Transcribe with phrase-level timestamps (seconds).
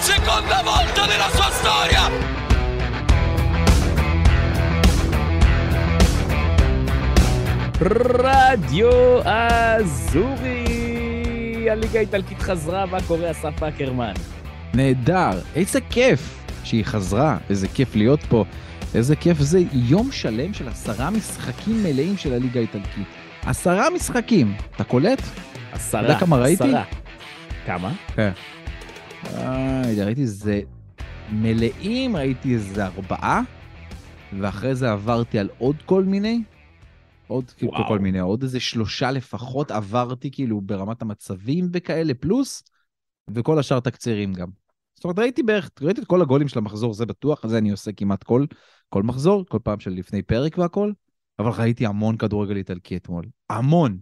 [0.00, 2.04] seconda volta nella sua storia!
[7.80, 10.66] רדיו אזורי!
[11.70, 14.12] הליגה האיטלקית חזרה, מה קורה אסף אקרמן?
[14.74, 18.44] נהדר, איזה כיף שהיא חזרה, איזה כיף להיות פה,
[18.94, 23.06] איזה כיף זה יום שלם של עשרה משחקים מלאים של הליגה האיטלקית.
[23.46, 25.22] עשרה משחקים, אתה קולט?
[25.72, 26.64] עשרה, אתה יודע כמה ראיתי?
[26.64, 26.84] עשרה.
[27.66, 27.92] כמה?
[28.14, 28.30] כן.
[29.34, 30.60] אה, ראיתי איזה
[31.32, 33.42] מלאים, ראיתי איזה ארבעה,
[34.40, 36.42] ואחרי זה עברתי על עוד כל מיני.
[37.26, 37.88] עוד כאילו וואו.
[37.88, 42.62] כל מיני, עוד איזה שלושה לפחות עברתי כאילו ברמת המצבים וכאלה, פלוס,
[43.30, 44.48] וכל השאר תקצירים גם.
[44.94, 47.92] זאת אומרת, ראיתי בערך, ראיתי את כל הגולים של המחזור, זה בטוח, זה אני עושה
[47.92, 48.44] כמעט כל,
[48.88, 50.92] כל מחזור, כל פעם של לפני פרק והכל,
[51.38, 53.24] אבל ראיתי המון כדורגל איטלקי אתמול.
[53.50, 53.98] המון.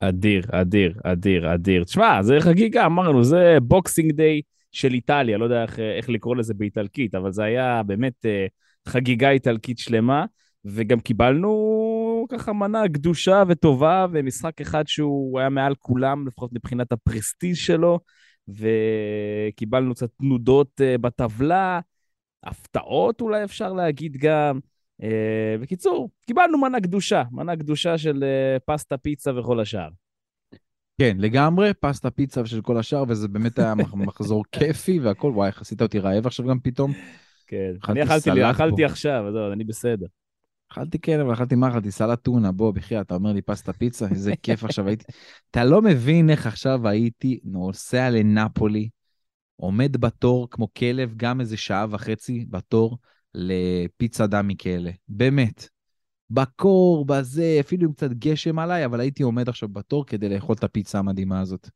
[0.00, 1.84] אדיר, אדיר, אדיר, אדיר.
[1.84, 4.40] תשמע, זה חגיגה, אמרנו, זה Boxing Day
[4.74, 8.46] של איטליה, לא יודע איך, איך לקרוא לזה באיטלקית, אבל זה היה באמת אה,
[8.88, 10.24] חגיגה איטלקית שלמה,
[10.64, 17.56] וגם קיבלנו ככה מנה גדושה וטובה, ומשחק אחד שהוא היה מעל כולם, לפחות מבחינת הפרסטיז'
[17.56, 18.00] שלו,
[18.48, 21.80] וקיבלנו קצת תנודות אה, בטבלה,
[22.44, 24.58] הפתעות אולי אפשר להגיד גם.
[25.02, 29.88] אה, בקיצור, קיבלנו מנה קדושה, מנה קדושה של אה, פסטה, פיצה וכל השאר.
[30.98, 35.46] כן, לגמרי, פסטה פיצה של כל השאר, וזה באמת היה מח- מחזור כיפי והכל, וואי,
[35.46, 36.92] איך עשית אותי רעב עכשיו גם פתאום.
[37.46, 38.84] כן, אני אכלתי, לי, אכלתי.
[38.84, 40.06] עכשיו, זהו, אני בסדר.
[40.72, 41.90] אכלתי כן, אבל אכלתי מה אכלתי?
[41.90, 45.04] סלט טונה, בוא, בחייאת, אתה אומר לי פסטה פיצה, איזה כיף עכשיו הייתי.
[45.50, 48.88] אתה לא מבין איך עכשיו הייתי נוסע לנפולי,
[49.56, 52.98] עומד בתור כמו כלב, גם איזה שעה וחצי בתור
[53.34, 54.90] לפיצה דמי כאלה.
[55.08, 55.68] באמת.
[56.30, 60.64] בקור, בזה, אפילו עם קצת גשם עליי, אבל הייתי עומד עכשיו בתור כדי לאכול את
[60.64, 61.68] הפיצה המדהימה הזאת.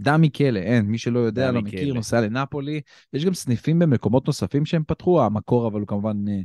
[0.00, 1.94] דמי כלא, אין, מי שלא יודע, לא מכיר, כלא.
[1.94, 2.80] נוסע לנפולי.
[3.12, 6.40] יש גם סניפים במקומות נוספים שהם פתחו, המקור אבל הוא כמובן אה,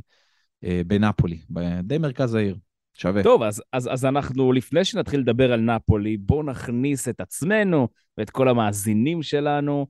[0.64, 1.38] אה, בנפולי,
[1.82, 2.56] די מרכז העיר.
[2.94, 3.22] שווה.
[3.22, 7.88] טוב, אז, אז, אז אנחנו, לפני שנתחיל לדבר על נפולי, בואו נכניס את עצמנו
[8.18, 9.86] ואת כל המאזינים שלנו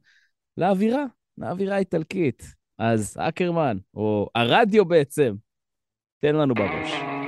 [0.56, 1.04] לאווירה,
[1.38, 2.54] לאווירה האיטלקית.
[2.78, 5.34] אז אקרמן, או הרדיו בעצם,
[6.20, 7.19] תן לנו בראש.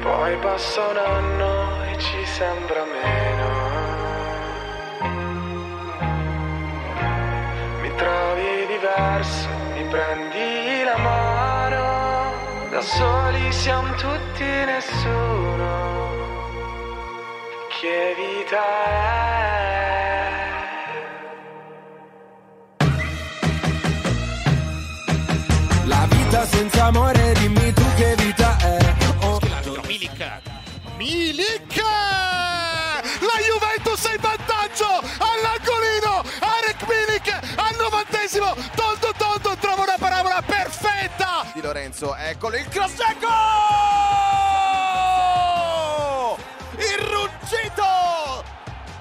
[0.00, 3.48] Poi passa un anno e ci sembra meno.
[7.80, 11.86] Mi trovi diverso, mi prendi la mano.
[12.70, 15.66] Da soli siamo tutti nessuno.
[17.80, 19.26] Che vita è?
[25.86, 28.57] La vita senza amore, dimmi tu che vita.
[30.16, 30.42] Milik.
[30.96, 31.76] Milik!
[33.20, 34.86] La Juventus è in vantaggio
[35.18, 36.22] all'angolino.
[36.40, 38.54] Arek Milik al novantesimo.
[38.74, 41.46] Tolto Tolto trova una parabola perfetta.
[41.54, 43.28] Di Lorenzo, eccolo il cross e gol!
[46.78, 48.44] Il ruggito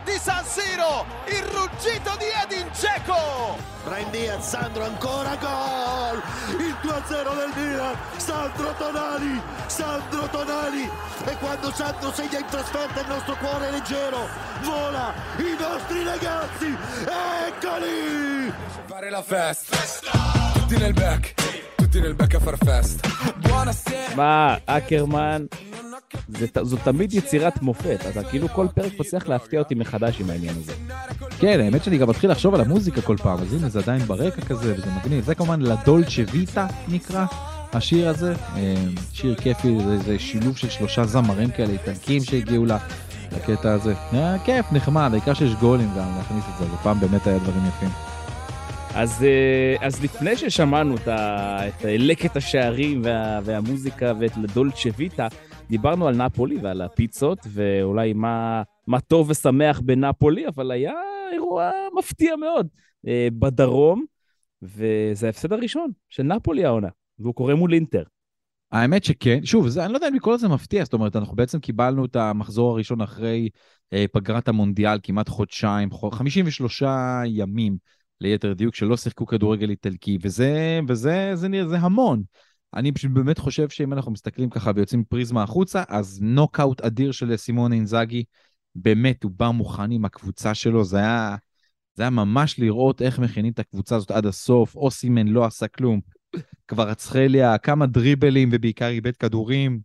[0.03, 3.57] di San Siro, il ruggito di Edin Dzeko.
[3.84, 6.22] Brian Diaz, Sandro ancora gol!
[6.59, 10.86] Il 2-0 del Milan, Sandro Tonali, Sandro Tonali!
[11.59, 14.19] Quando Sandro segna in trasferta il nostro cuore leggero,
[14.63, 16.69] vola i nostri ragazzi,
[17.50, 18.53] eccoli!
[18.85, 19.78] Fare la festa.
[20.53, 21.34] Tutti nel back.
[21.75, 23.09] Tutti nel back a far festa.
[23.41, 24.16] Buonasera.
[24.16, 25.45] מה, אקרמן,
[26.62, 30.74] זו תמיד יצירת מופת, אתה כאילו כל פרק מצליח להפתיע אותי מחדש עם העניין הזה.
[31.39, 34.41] כן, האמת שאני גם מתחיל לחשוב על המוזיקה כל פעם, אז הנה זה עדיין ברקע
[34.41, 35.25] כזה, וזה מגניב.
[35.25, 37.25] זה כמובן לדולצ'ה ויטה נקרא,
[37.77, 38.33] השיר הזה.
[38.55, 38.75] אה,
[39.13, 42.71] שיר כיפי, זה, זה שילוב של שלושה זמרים כאלה איטלקים שהגיעו ל-
[43.31, 43.94] לקטע הזה.
[44.13, 47.65] אה, כיף, נחמד, העיקר שיש גולים גם להכניס את זה, אז הפעם באמת היה דברים
[47.68, 47.89] יפים.
[48.95, 55.27] אז, אה, אז לפני ששמענו את, ה, את לקט השערים וה, והמוזיקה ואת לדולצ'ה ויטה,
[55.69, 60.94] דיברנו על נפולי ועל הפיצות, ואולי מה, מה טוב ושמח בנפולי, אבל היה
[61.33, 62.68] אירוע מפתיע מאוד
[63.39, 64.06] בדרום,
[64.62, 68.03] וזה ההפסד הראשון של נפולי העונה, והוא קורה מול אינטר.
[68.71, 71.59] האמת שכן, שוב, זה, אני לא יודע אם לקרוא לזה מפתיע, זאת אומרת, אנחנו בעצם
[71.59, 73.49] קיבלנו את המחזור הראשון אחרי
[73.93, 76.83] אה, פגרת המונדיאל, כמעט חודשיים, חו- 53
[77.25, 77.77] ימים
[78.21, 82.23] ליתר דיוק, שלא שיחקו כדורגל איטלקי, וזה, וזה זה, נראה- זה המון.
[82.73, 87.37] אני פשוט באמת חושב שאם אנחנו מסתכלים ככה ויוצאים פריזמה החוצה, אז נוקאוט אדיר של
[87.37, 88.23] סימון אינזאגי,
[88.75, 91.35] באמת, הוא בא מוכן עם הקבוצה שלו, זה היה,
[91.95, 95.99] זה היה ממש לראות איך מכינים את הקבוצה הזאת עד הסוף, אוסימן לא עשה כלום.
[96.68, 99.79] כבר אצחליה, כמה דריבלים ובעיקר איבד כדורים.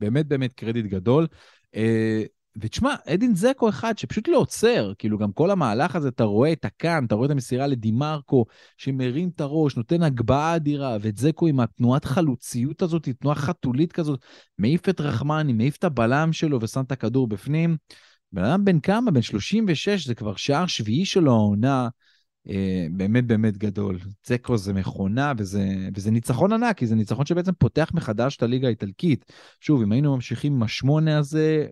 [0.00, 1.26] באמת באמת קרדיט גדול.
[1.74, 2.22] אה,
[2.60, 6.64] ותשמע, אדין זקו אחד שפשוט לא עוצר, כאילו גם כל המהלך הזה, אתה רואה את
[6.64, 8.44] הקאן, אתה רואה את המסירה לדימרקו,
[8.76, 14.20] שמרים את הראש, נותן הגבהה אדירה, ואת זקו עם התנועת חלוציות הזאת, תנועה חתולית כזאת,
[14.58, 17.76] מעיף את רחמני, מעיף את הבלם שלו ושם את הכדור בפנים.
[18.32, 19.10] בן אדם בן כמה?
[19.10, 21.88] בן 36, זה כבר שער שביעי שלו העונה.
[22.50, 23.98] אה, באמת באמת גדול.
[24.26, 28.66] זקו זה מכונה וזה, וזה ניצחון ענק, כי זה ניצחון שבעצם פותח מחדש את הליגה
[28.66, 29.32] האיטלקית.
[29.60, 31.66] שוב, אם היינו ממשיכים עם השמונה הזה,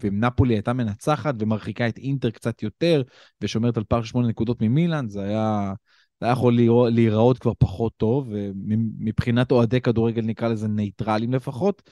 [0.00, 3.02] ונפולי הייתה מנצחת ומרחיקה את אינטר קצת יותר,
[3.40, 5.72] ושומרת על פער שמונה נקודות ממילאן, זה היה,
[6.20, 6.58] זה היה יכול
[6.90, 11.90] להיראות כבר פחות טוב, ומבחינת אוהדי כדורגל נקרא לזה נייטרלים לפחות.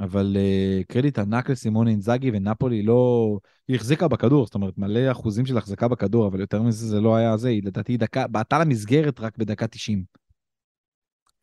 [0.00, 3.38] אבל uh, קרדיט ענק לסימון אינזאגי ונפולי לא...
[3.68, 7.16] היא החזיקה בכדור, זאת אומרת מלא אחוזים של החזקה בכדור, אבל יותר מזה זה לא
[7.16, 10.02] היה זה, היא לדעתי דקה, בעטה למסגרת רק בדקה 90.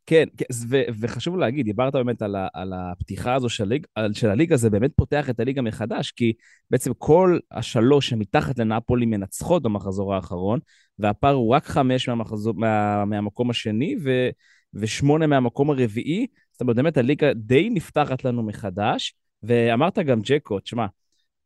[0.06, 4.30] כן, כן ו- וחשוב להגיד, דיברת באמת על, ה- על הפתיחה הזו של, הליג, של
[4.30, 6.34] הליגה, זה באמת פותח את הליגה מחדש, כי
[6.72, 10.60] בעצם כל השלוש שמתחת לנפולי מנצחות במחזור האחרון,
[11.00, 14.30] והפער הוא רק חמש מהמחזור, מה, מהמקום השני ו-
[14.74, 16.28] ושמונה מהמקום הרביעי,
[16.58, 19.14] זאת אומרת, באמת הליגה די נפתחת לנו מחדש,
[19.44, 20.86] ואמרת גם ג'קו, תשמע,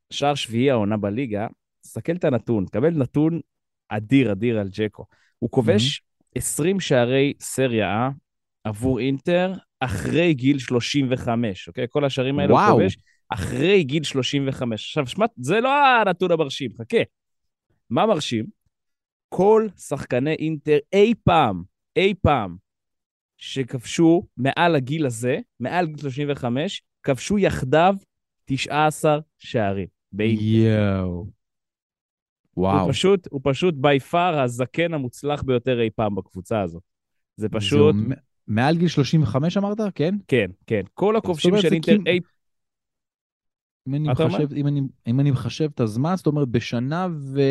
[0.09, 1.47] שער שביעי העונה בליגה,
[1.81, 3.39] תסתכל את הנתון, קבל נתון
[3.89, 5.05] אדיר אדיר על ג'קו.
[5.39, 6.39] הוא כובש mm-hmm.
[6.39, 8.09] 20 שערי סריה
[8.63, 11.85] עבור אינטר אחרי גיל 35, אוקיי?
[11.89, 12.71] כל השערים האלה וואו.
[12.71, 12.97] הוא כובש
[13.29, 14.85] אחרי גיל 35.
[14.85, 17.01] עכשיו, שמע, זה לא הנתון המרשים, חכה.
[17.89, 18.45] מה מרשים?
[19.29, 21.63] כל שחקני אינטר אי פעם,
[21.95, 22.55] אי פעם,
[23.41, 27.95] שכבשו מעל הגיל הזה, מעל גיל 35, כבשו יחדיו
[28.45, 29.87] 19 שערים.
[30.19, 31.25] יואו.
[32.57, 32.79] וואו.
[32.79, 36.83] הוא פשוט, הוא פשוט בי פאר הזקן המוצלח ביותר אי פעם בקבוצה הזאת.
[37.35, 37.95] זה פשוט...
[37.95, 38.15] זה
[38.47, 39.77] מעל גיל 35 אמרת?
[39.95, 40.15] כן?
[40.27, 40.81] כן, כן.
[40.93, 42.19] כל הכובשים של אינטר אי...
[43.87, 47.41] אם אני, מחשב, אם, אני, אם אני מחשב את הזמן, זאת אומרת בשנה ו...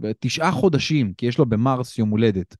[0.00, 2.56] ותשעה חודשים, כי יש לו במרס יום הולדת.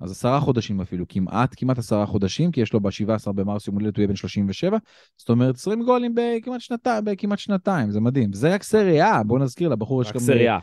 [0.00, 3.96] אז עשרה חודשים אפילו, כמעט, כמעט עשרה חודשים, כי יש לו ב-17 במרס יום הולדת
[3.96, 4.78] הוא יהיה בן 37,
[5.16, 8.32] זאת אומרת 20 גולים בכמעט, שנתי, בכמעט שנתיים, זה מדהים.
[8.32, 10.16] זה רק סריה, בוא נזכיר לבחור יש גם...
[10.16, 10.58] רק סריה.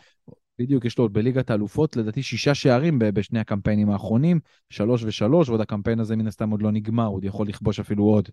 [0.60, 4.40] בדיוק, יש לו בליגת האלופות, לדעתי שישה שערים בשני הקמפיינים האחרונים,
[4.70, 8.30] שלוש ושלוש, ועוד הקמפיין הזה מן הסתם עוד לא נגמר, עוד יכול לכבוש אפילו עוד.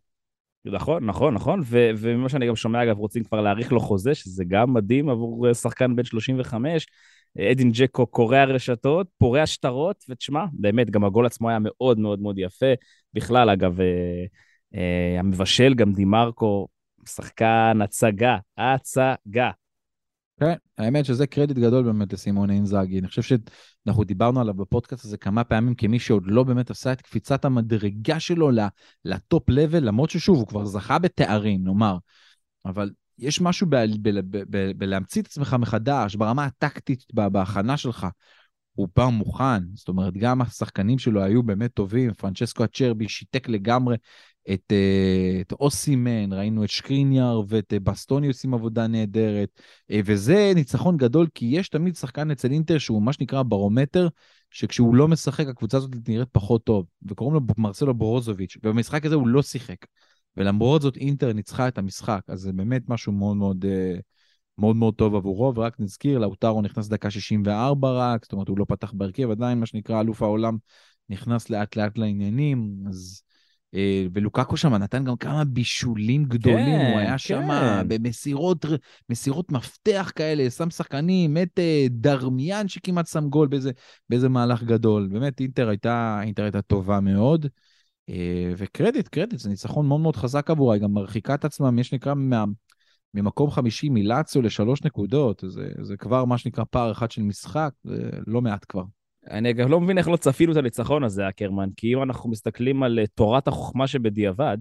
[0.65, 4.45] נכון, נכון, נכון, ו- וממה שאני גם שומע, אגב, רוצים כבר להאריך לו חוזה, שזה
[4.49, 6.87] גם מדהים עבור אה, שחקן בן 35.
[7.39, 12.39] אדין ג'קו קורע רשתות, פורע שטרות, ותשמע, באמת, גם הגול עצמו היה מאוד מאוד מאוד
[12.39, 12.73] יפה.
[13.15, 14.25] בכלל, אגב, אה,
[14.75, 16.69] אה, המבשל, גם דימרקו,
[17.09, 19.51] שחקן הצגה, הצגה.
[20.41, 22.99] כן, האמת שזה קרדיט גדול באמת לסימון אינזאגי.
[22.99, 27.03] אני חושב שאנחנו דיברנו עליו בפודקאסט הזה כמה פעמים כמי שעוד לא באמת עשה את
[27.03, 28.51] קפיצת המדרגה שלו
[29.05, 31.97] לטופ לבל, למרות ששוב, הוא כבר זכה בתארים, נאמר.
[32.65, 33.67] אבל יש משהו
[34.77, 38.07] בלהמציא את עצמך מחדש, ברמה הטקטית, בהכנה שלך.
[38.75, 43.97] הוא בא מוכן, זאת אומרת, גם השחקנים שלו היו באמת טובים, פרנצ'סקו אצ'רבי שיתק לגמרי
[44.51, 49.49] את, אה, את אוסימן, ראינו את שקריניאר ואת אה, בסטוני עושים עבודה נהדרת,
[49.91, 54.09] אה, וזה ניצחון גדול, כי יש תמיד שחקן אצל אינטר שהוא מה שנקרא ברומטר,
[54.51, 59.29] שכשהוא לא משחק, הקבוצה הזאת נראית פחות טוב, וקוראים לו מרסלו ברוזוביץ', ובמשחק הזה הוא
[59.29, 59.77] לא שיחק.
[60.37, 63.65] ולמרות זאת אינטר ניצחה את המשחק, אז זה באמת משהו מאוד מאוד,
[64.59, 68.65] מאוד, מאוד טוב עבורו, ורק נזכיר, לאוטרו נכנס דקה 64 רק, זאת אומרת הוא לא
[68.69, 70.57] פתח בהרכב, עדיין מה שנקרא אלוף העולם
[71.09, 73.23] נכנס לאט לאט לעניינים, אז...
[73.75, 77.19] אה, ולוקקו שם נתן גם כמה בישולים גדולים, כן, הוא היה כן.
[77.19, 77.49] שם
[77.89, 78.65] במסירות
[79.11, 83.71] מסירות מפתח כאלה, שם שחקנים, את אה, דרמיאן שכמעט שם גול באיזה,
[84.09, 85.09] באיזה מהלך גדול.
[85.13, 87.47] באמת, אינטר הייתה, אינטר הייתה טובה מאוד.
[88.09, 91.85] אה, וקרדיט, קרדיט, זה ניצחון מאוד מאוד חזק עבורה, היא גם מרחיקה את עצמה, מי
[91.85, 92.45] שנקרא, מה,
[93.15, 98.11] ממקום חמישי מלאציו לשלוש נקודות, זה, זה כבר מה שנקרא פער אחד של משחק, זה
[98.27, 98.85] לא מעט כבר.
[99.31, 102.83] אני אגב לא מבין איך לא צפינו את הניצחון הזה, אקרמן, כי אם אנחנו מסתכלים
[102.83, 104.59] על uh, תורת החוכמה שבדיעבד,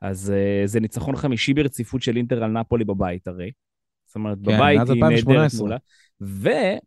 [0.00, 3.50] אז uh, זה ניצחון חמישי ברציפות של אינטר על נפולי בבית הרי.
[4.06, 5.76] זאת אומרת, כן, בבית היא נהדרת מולה.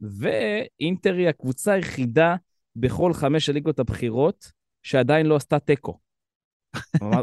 [0.02, 2.36] ואינטר היא הקבוצה היחידה
[2.76, 4.52] בכל חמש הליגות הבכירות
[4.84, 6.00] שעדיין לא עשתה תיקו.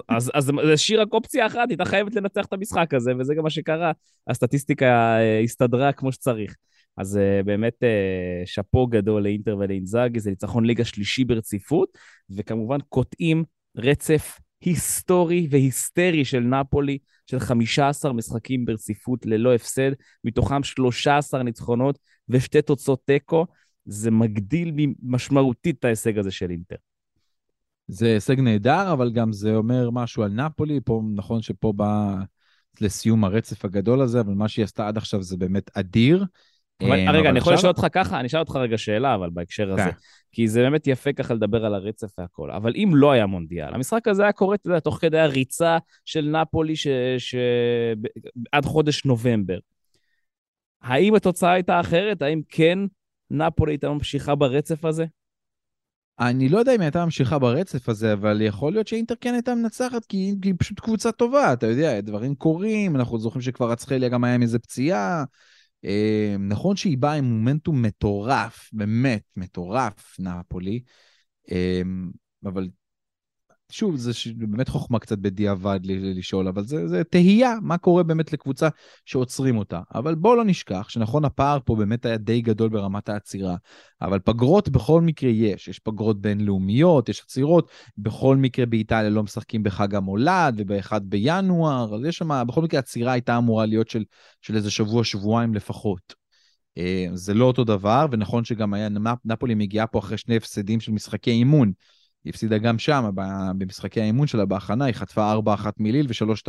[0.08, 3.42] אז, אז זה השאיר רק אופציה אחת, הייתה חייבת לנצח את המשחק הזה, וזה גם
[3.42, 3.92] מה שקרה.
[4.28, 6.56] הסטטיסטיקה אה, הסתדרה כמו שצריך.
[6.96, 11.88] אז uh, באמת uh, שאפו גדול לאינטר ולאינזאגי, זה ניצחון ליגה שלישי ברציפות,
[12.30, 13.44] וכמובן קוטעים
[13.76, 19.90] רצף היסטורי והיסטרי של נפולי, של 15 משחקים ברציפות ללא הפסד,
[20.24, 21.98] מתוכם 13 ניצחונות
[22.28, 23.46] ושתי תוצאות תיקו.
[23.84, 24.72] זה מגדיל
[25.02, 26.76] משמעותית את ההישג הזה של אינטר.
[27.88, 30.80] זה הישג נהדר, אבל גם זה אומר משהו על נפולי.
[30.84, 32.14] פה, נכון שפה בא
[32.80, 36.24] לסיום הרצף הגדול הזה, אבל מה שהיא עשתה עד עכשיו זה באמת אדיר.
[36.82, 38.20] אבל, אה, רגע, אבל אני יכול לשאול אותך ככה?
[38.20, 39.82] אני אשאל אותך רגע שאלה, אבל בהקשר הזה.
[39.82, 39.90] כן.
[40.32, 42.50] כי זה באמת יפה ככה לדבר על הרצף והכל.
[42.50, 46.36] אבל אם לא היה מונדיאל, המשחק הזה היה קורה, אתה יודע, תוך כדי הריצה של
[46.40, 46.86] נפולי ש...
[47.18, 47.34] ש...
[48.52, 49.58] עד חודש נובמבר.
[50.82, 52.22] האם התוצאה הייתה אחרת?
[52.22, 52.78] האם כן
[53.30, 55.04] נפולי הייתה ממשיכה ברצף הזה?
[56.20, 59.54] אני לא יודע אם היא הייתה ממשיכה ברצף הזה, אבל יכול להיות שאינטר כן הייתה
[59.54, 64.24] מנצחת, כי היא- פשוט קבוצה טובה, אתה יודע, דברים קורים, אנחנו זוכרים שכבר רצחליה גם
[64.24, 65.24] היה עם איזה פציעה.
[65.84, 70.80] אה, נכון שהיא באה עם מומנטום מטורף, באמת מטורף, נפולי,
[71.50, 71.82] אה,
[72.44, 72.68] אבל
[73.70, 78.02] שוב, זה ש- באמת חוכמה קצת בדיעבד ל- לשאול, אבל זה, זה תהייה, מה קורה
[78.02, 78.68] באמת לקבוצה
[79.04, 79.80] שעוצרים אותה.
[79.94, 83.56] אבל בואו לא נשכח שנכון, הפער פה באמת היה די גדול ברמת העצירה,
[84.02, 85.68] אבל פגרות בכל מקרה יש.
[85.68, 92.04] יש פגרות בינלאומיות, יש עצירות, בכל מקרה באיטליה לא משחקים בחג המולד ובאחד בינואר, אז
[92.04, 94.04] יש שם, בכל מקרה עצירה הייתה אמורה להיות של,
[94.42, 96.14] של איזה שבוע, שבועיים לפחות.
[96.78, 100.80] אה, זה לא אותו דבר, ונכון שגם היה, נפ- נפולי מגיעה פה אחרי שני הפסדים
[100.80, 101.72] של משחקי אימון.
[102.26, 103.10] היא הפסידה גם שם,
[103.58, 105.36] במשחקי האימון שלה בהכנה, היא חטפה 4-1
[105.78, 106.48] מליל ו-3-2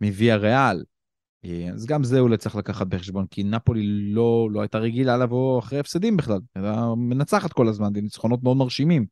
[0.00, 0.84] מוויה ריאל.
[1.44, 5.58] אה, אז גם זה אולי צריך לקחת בחשבון, כי נפולי לא, לא הייתה רגילה לבוא
[5.58, 9.06] אחרי הפסדים בכלל, הייתה מנצחת כל הזמן, וניצחונות מאוד מרשימים.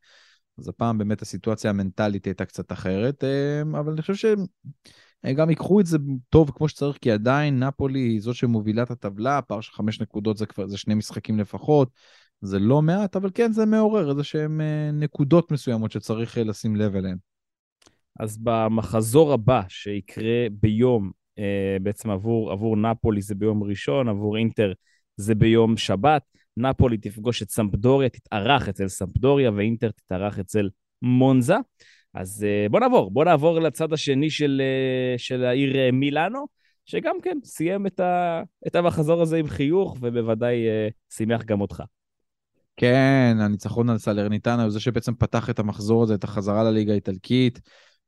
[0.57, 4.45] אז הפעם באמת הסיטואציה המנטלית הייתה קצת אחרת, אה, אבל אני חושב שהם
[5.35, 5.97] גם ייקחו את זה
[6.29, 10.37] טוב כמו שצריך, כי עדיין נפולי היא זו שמובילה את הטבלה, פער של חמש נקודות
[10.37, 11.89] זה כבר, זה שני משחקים לפחות,
[12.41, 16.75] זה לא מעט, אבל כן זה מעורר איזה שהם אה, נקודות מסוימות שצריך אה, לשים
[16.75, 17.17] לב אליהן.
[18.19, 24.73] אז במחזור הבא שיקרה ביום, אה, בעצם עבור, עבור נפולי זה ביום ראשון, עבור אינטר
[25.17, 26.21] זה ביום שבת.
[26.57, 30.69] נפולי תפגוש את סמפדוריה, תתארח אצל סמפדוריה, ואינטר תתארח אצל
[31.01, 31.55] מונזה.
[32.13, 34.61] אז בוא נעבור, בוא נעבור לצד השני של,
[35.17, 36.45] של העיר מילאנו,
[36.85, 40.57] שגם כן סיים את, ה, את המחזור הזה עם חיוך, ובוודאי
[41.09, 41.83] שימח גם אותך.
[42.77, 47.59] כן, הניצחון על סלרניטנה הוא זה שבעצם פתח את המחזור הזה, את החזרה לליגה האיטלקית.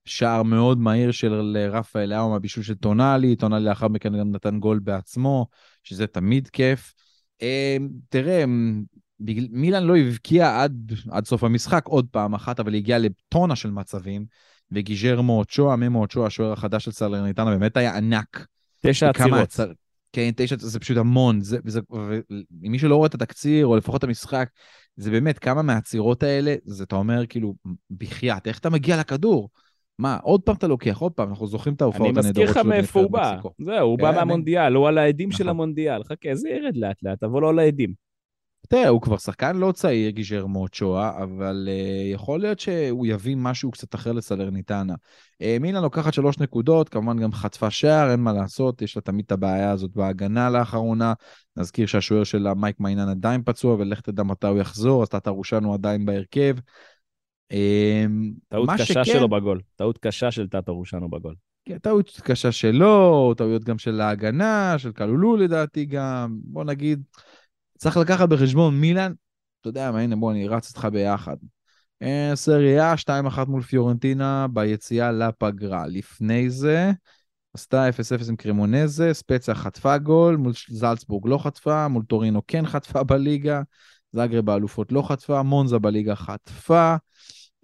[0.06, 4.80] שער מאוד מהיר של רפאל לאו מהבישול של טונאלי, טונאלי לאחר מכן גם נתן גול
[4.80, 5.48] בעצמו,
[5.84, 6.94] שזה תמיד כיף.
[7.42, 7.78] אה,
[8.10, 8.44] תראה,
[9.20, 13.56] בגל- מילאן לא הבקיעה עד, עד סוף המשחק עוד פעם אחת, אבל היא הגיעה לטונה
[13.56, 14.26] של מצבים,
[14.72, 18.48] וגיז'רמו אוצ'ואה, ממו אוצ'ואה, השוער החדש של סלרניטנה, באמת היה ענק.
[18.82, 19.42] תשע עצירות.
[19.42, 19.74] עצר-
[20.12, 21.42] כן, תשע, זה פשוט המון.
[21.42, 21.80] זה, וזה,
[22.62, 24.50] ומי שלא רואה את התקציר, או לפחות את המשחק,
[24.96, 27.56] זה באמת כמה מהעצירות האלה, זה אתה אומר כאילו,
[27.98, 29.50] בחייאת, איך אתה מגיע לכדור?
[30.00, 32.54] מה, עוד פעם אתה לוקח, עוד פעם, אנחנו זוכרים את אני ההופעות מזכיר הנהדרות לך
[32.54, 33.38] שלו מאיפה הוא בא.
[33.62, 35.50] זהו, הוא בא כן, מהמונדיאל, הוא על העדים של נכון.
[35.50, 36.04] המונדיאל.
[36.04, 38.09] חכה, זה ירד לאט לאט, תבוא לו לעדים.
[38.70, 43.72] תראה, הוא כבר שחקן לא צעיר, גיז'רמו אוצ'ואה, אבל uh, יכול להיות שהוא יביא משהו
[43.72, 44.94] קצת אחר לסלרניטנה.
[44.94, 49.26] Uh, מילה לוקחת שלוש נקודות, כמובן גם חטפה שער, אין מה לעשות, יש לה תמיד
[49.26, 51.14] את הבעיה הזאת בהגנה לאחרונה.
[51.58, 55.74] נזכיר שהשוער שלה, מייק מיינן, עדיין פצוע, ולך תדע מתי הוא יחזור, אז טאטה רושנו
[55.74, 56.56] עדיין בהרכב.
[57.54, 57.56] Uh,
[58.50, 59.62] טעות קשה שכן- שלו בגול.
[59.76, 61.36] טעות קשה של טאטו רושנו בגול.
[61.66, 67.04] כן, טעות קשה שלו, טעויות גם של ההגנה, של קלולו לדעתי גם, בוא נגיד,
[67.80, 69.14] צריך לקחת בחשבון מילאן,
[69.62, 71.36] אתה יודע מה, הנה בוא אני רץ איתך ביחד.
[72.02, 73.10] אה, סריה 2-1
[73.48, 75.88] מול פיורנטינה ביציאה לפגרה.
[75.88, 76.92] לפני זה,
[77.54, 83.04] עשתה 0-0 עם קרימונזה, ספציה חטפה גול, מול זלצבורג לא חטפה, מול טורינו כן חטפה
[83.04, 83.62] בליגה,
[84.12, 86.96] זאגרה באלופות לא חטפה, מונזה בליגה חטפה,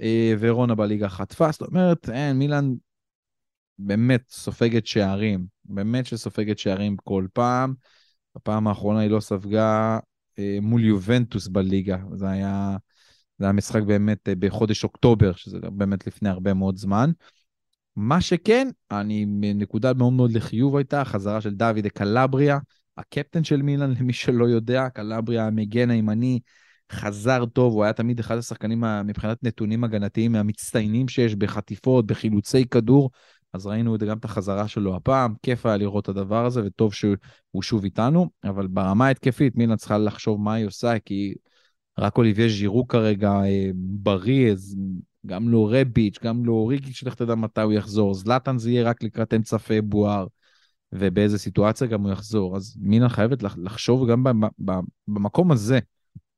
[0.02, 2.74] אה, ורונה בליגה חטפה, זאת אומרת, אין, מילאן
[3.80, 7.74] באמת סופגת שערים, באמת שסופגת שערים כל פעם.
[8.36, 10.00] בפעם האחרונה היא לא ספגה
[10.40, 12.78] אה, מול יובנטוס בליגה, זה היה,
[13.40, 17.12] זה היה משחק באמת אה, בחודש אוקטובר, שזה באמת לפני הרבה מאוד זמן.
[17.96, 19.26] מה שכן, אני,
[19.56, 22.60] נקודה מאוד מאוד לחיוב הייתה החזרה של דוד קלבריה,
[22.98, 26.40] הקפטן של מילאן, למי שלא יודע, קלבריה המגן הימני,
[26.92, 32.66] חזר טוב, הוא היה תמיד אחד השחקנים ה- מבחינת נתונים הגנתיים מהמצטיינים שיש בחטיפות, בחילוצי
[32.66, 33.10] כדור,
[33.56, 36.94] אז ראינו את- גם את החזרה שלו הפעם, כיף היה לראות את הדבר הזה, וטוב
[36.94, 41.34] שהוא שוב איתנו, אבל ברמה ההתקפית, מילה צריכה לחשוב מה היא עושה, כי
[42.00, 44.78] רק אוליביה ז'ירו כרגע אה, בריא, אז
[45.26, 49.04] גם לא רביץ', גם לא אוריגי, לך תדע מתי הוא יחזור, זלאטן זה יהיה רק
[49.04, 50.28] לקראת אמצע פברואר,
[50.92, 54.24] ובאיזה סיטואציה גם הוא יחזור, אז מילאן חייבת לח- לחשוב גם
[55.08, 55.80] במקום הזה,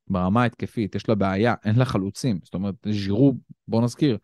[0.07, 3.33] ברמה ההתקפית, יש לה בעיה, אין לה חלוצים, זאת אומרת, ז'ירו,
[3.67, 4.17] בוא נזכיר,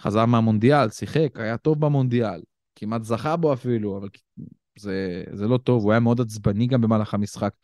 [0.00, 2.40] חזר מהמונדיאל, שיחק, היה טוב במונדיאל,
[2.74, 4.08] כמעט זכה בו אפילו, אבל
[4.78, 7.54] זה, זה לא טוב, הוא היה מאוד עצבני גם במהלך המשחק.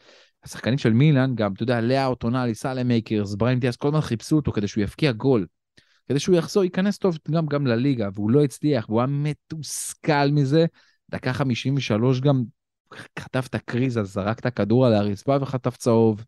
[0.44, 4.52] השחקנים של מילאן, גם, אתה יודע, לאו, טונאלי, סאלמאקרס, בראהים דיאס, כל הזמן חיפשו אותו
[4.52, 5.46] כדי שהוא יבקיע גול.
[6.08, 10.66] כדי שהוא יחזור, ייכנס טוב גם, גם לליגה, והוא לא הצליח, והוא היה מתוסכל מזה.
[11.10, 12.44] דקה 53 גם
[13.18, 16.24] חטף את הקריזה, זרק את הכדור על הרצפה וחטף צהוב.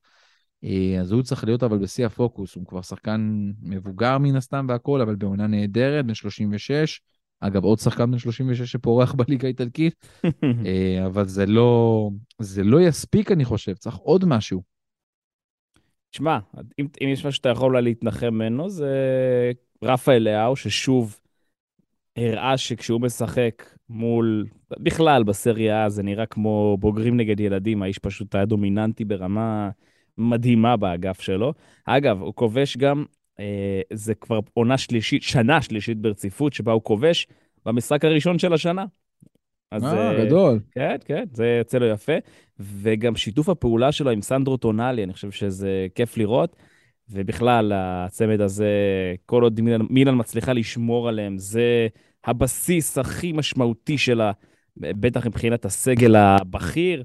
[0.64, 5.00] אה, אז הוא צריך להיות אבל בשיא הפוקוס, הוא כבר שחקן מבוגר מן הסתם והכל,
[5.00, 7.00] אבל בעונה נהדרת, בן 36.
[7.40, 9.94] אגב, עוד שחקן בן 36 שפורח בליגה האיטלקית,
[10.66, 14.62] אה, אבל זה לא, זה לא יספיק, אני חושב, צריך עוד משהו.
[16.10, 16.38] תשמע,
[16.78, 18.92] אם, אם יש משהו שאתה יכול אולי להתנחם ממנו, זה
[19.82, 21.18] רפאל לאהו, ששוב
[22.16, 28.44] הראה שכשהוא משחק מול, בכלל בסריה זה נראה כמו בוגרים נגד ילדים, האיש פשוט היה
[28.44, 29.70] דומיננטי ברמה
[30.18, 31.52] מדהימה באגף שלו.
[31.84, 33.04] אגב, הוא כובש גם,
[33.40, 37.26] אה, זה כבר עונה שלישית, שנה שלישית ברציפות, שבה הוא כובש
[37.66, 38.84] במשחק הראשון של השנה.
[39.70, 39.84] אז...
[39.84, 40.60] אה, גדול.
[40.70, 42.12] כן, כן, זה יוצא לו יפה.
[42.60, 46.56] וגם שיתוף הפעולה שלו עם סנדרו טונאלי, אני חושב שזה כיף לראות.
[47.10, 48.70] ובכלל, הצמד הזה,
[49.26, 51.88] כל עוד מילן, מילן מצליחה לשמור עליהם, זה
[52.24, 54.32] הבסיס הכי משמעותי שלה,
[54.76, 57.04] בטח מבחינת הסגל הבכיר.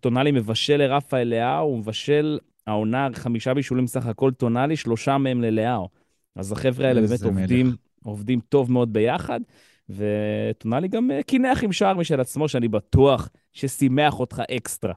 [0.00, 5.88] טונאלי מבשל לרפאל לאהו, הוא מבשל העונה חמישה בישולים סך הכל טונאלי, שלושה מהם ללאהו.
[6.36, 7.72] אז החבר'ה האלה באמת עובדים,
[8.04, 9.40] עובדים טוב מאוד ביחד,
[9.88, 14.94] וטונאלי גם אה, קינח עם שער משל עצמו, שאני בטוח ששימח אותך אקסטרה.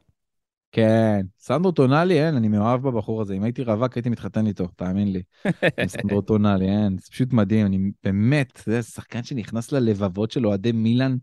[0.72, 3.34] כן, סנדרו טונאלי, אין, אני מאוהב בבחור הזה.
[3.34, 5.22] אם הייתי רווק, הייתי מתחתן איתו, תאמין לי.
[5.88, 11.18] סנדרו טונאלי, אין, זה פשוט מדהים, אני באמת, זה שחקן שנכנס ללבבות של אוהדי מילאן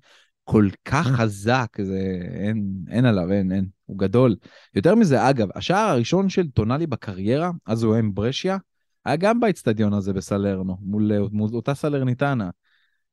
[0.51, 2.01] כל כך חזק, זה
[2.35, 4.37] אין, אין עליו, אין, אין, הוא גדול.
[4.75, 8.57] יותר מזה, אגב, השער הראשון של טונאלי בקריירה, אז הוא עם ברשיה,
[9.05, 12.51] היה גם באצטדיון הזה בסלרנו, מול, מול אותה סלרניטנה.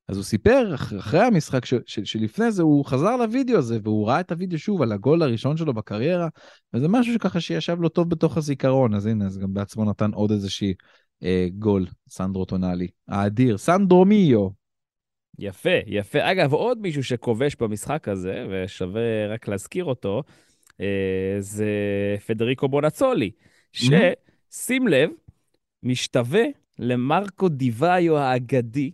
[0.07, 4.19] אז הוא סיפר אחרי המשחק ש, ש, שלפני זה, הוא חזר לוידאו הזה, והוא ראה
[4.19, 6.27] את הוידאו שוב על הגול הראשון שלו בקריירה,
[6.73, 10.31] וזה משהו שככה שישב לו טוב בתוך הזיכרון, אז הנה, אז גם בעצמו נתן עוד
[10.31, 10.73] איזושהי
[11.23, 12.87] אה, גול, סנדרו טונאלי.
[13.07, 14.64] האדיר, סנדרו מיו.
[15.39, 16.31] יפה, יפה.
[16.31, 20.23] אגב, עוד מישהו שכובש במשחק הזה, ושווה רק להזכיר אותו,
[20.81, 21.69] אה, זה
[22.27, 23.31] פדריקו בונצולי,
[23.71, 25.09] שים לב,
[25.83, 26.43] משתווה
[26.79, 28.91] למרקו די ואיו האגדי,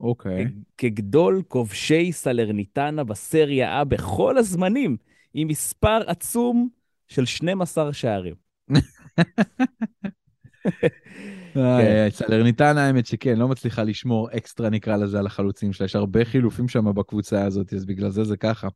[0.00, 0.44] אוקיי.
[0.44, 0.48] Okay.
[0.78, 4.96] כגדול כובשי סלרניטנה בסריה A בכל הזמנים,
[5.34, 6.68] עם מספר עצום
[7.08, 8.34] של 12 שערים.
[11.54, 12.06] כן.
[12.10, 15.84] סלרניטנה, האמת שכן, לא מצליחה לשמור אקסטרה, נקרא לזה, על החלוצים שלה.
[15.84, 18.68] יש הרבה חילופים שם בקבוצה הזאת, אז בגלל זה זה ככה.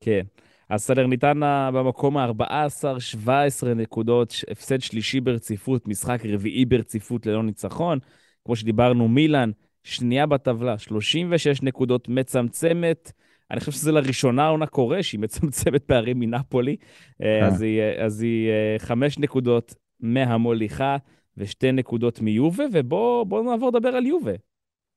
[0.00, 0.22] כן.
[0.70, 7.98] אז סלרניטנה במקום ה-14, 17 נקודות, הפסד שלישי ברציפות, משחק רביעי ברציפות ללא ניצחון.
[8.44, 9.50] כמו שדיברנו, מילאן,
[9.84, 13.12] שנייה בטבלה, 36 נקודות, מצמצמת.
[13.50, 16.76] אני חושב שזה לראשונה עונה קורה שהיא מצמצמת פערים מנפולי.
[17.22, 17.46] אה.
[17.46, 20.96] אז היא, אז היא אה, חמש נקודות מהמוליכה
[21.36, 24.32] ושתי נקודות מיובה, ובואו נעבור לדבר על יובה.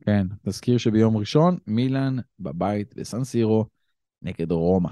[0.05, 3.65] כן, תזכיר שביום ראשון, מילאן בבית בסן סירו
[4.21, 4.89] נגד רומא.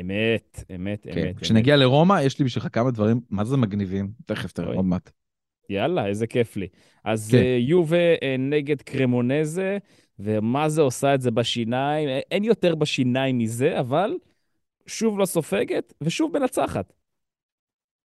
[0.00, 1.26] אמת, אמת, כן.
[1.26, 1.38] אמת.
[1.40, 1.80] כשנגיע אמת.
[1.82, 4.12] לרומא, יש לי בשבילך כמה דברים, מה זה מגניבים?
[4.26, 5.10] תכף תראה עוד מעט.
[5.70, 6.68] יאללה, איזה כיף לי.
[7.04, 7.38] אז כן.
[7.38, 9.78] uh, יובה uh, נגד קרמונזה,
[10.18, 12.08] ומה זה עושה את זה בשיניים?
[12.30, 14.14] אין יותר בשיניים מזה, אבל
[14.86, 16.92] שוב לא סופגת ושוב מנצחת.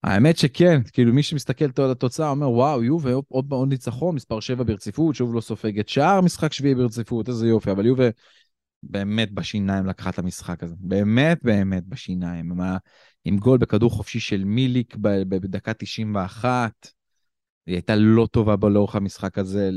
[0.03, 4.63] האמת שכן, כאילו מי שמסתכל על התוצאה אומר, וואו, יובה עוד עוד ניצחון, מספר 7
[4.63, 8.09] ברציפות, שוב לא סופגת שער, משחק שביעי ברציפות, איזה יופי, אבל יובה
[8.83, 12.61] באמת בשיניים לקחה את המשחק הזה, באמת באמת בשיניים, עם,
[13.25, 16.71] עם גול בכדור חופשי של מיליק בדקה 91,
[17.65, 19.69] היא הייתה לא טובה לאורך המשחק הזה.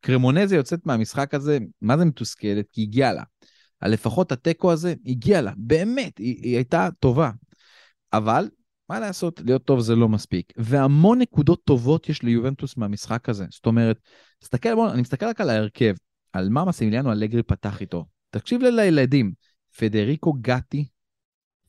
[0.00, 2.66] קרמונזה יוצאת מהמשחק הזה, מה זה מתוסכלת?
[2.72, 3.22] כי הגיעה לה.
[3.82, 7.30] לפחות התיקו הזה הגיע לה, באמת, היא, היא הייתה טובה.
[8.12, 8.48] אבל
[8.90, 10.52] מה לעשות, להיות טוב זה לא מספיק.
[10.56, 13.46] והמון נקודות טובות יש ליובנטוס מהמשחק הזה.
[13.50, 14.00] זאת אומרת,
[14.38, 15.94] תסתכל, בוא, אני מסתכל רק על ההרכב,
[16.32, 18.06] על מה מסימיליאנו אלגרי פתח איתו.
[18.30, 19.32] תקשיב לילדים,
[19.76, 20.88] פדריקו גטי,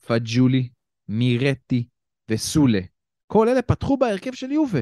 [0.05, 0.69] פג'ולי,
[1.07, 1.87] מירטי
[2.29, 2.79] וסולה.
[3.27, 4.81] כל אלה פתחו בהרכב של יובה.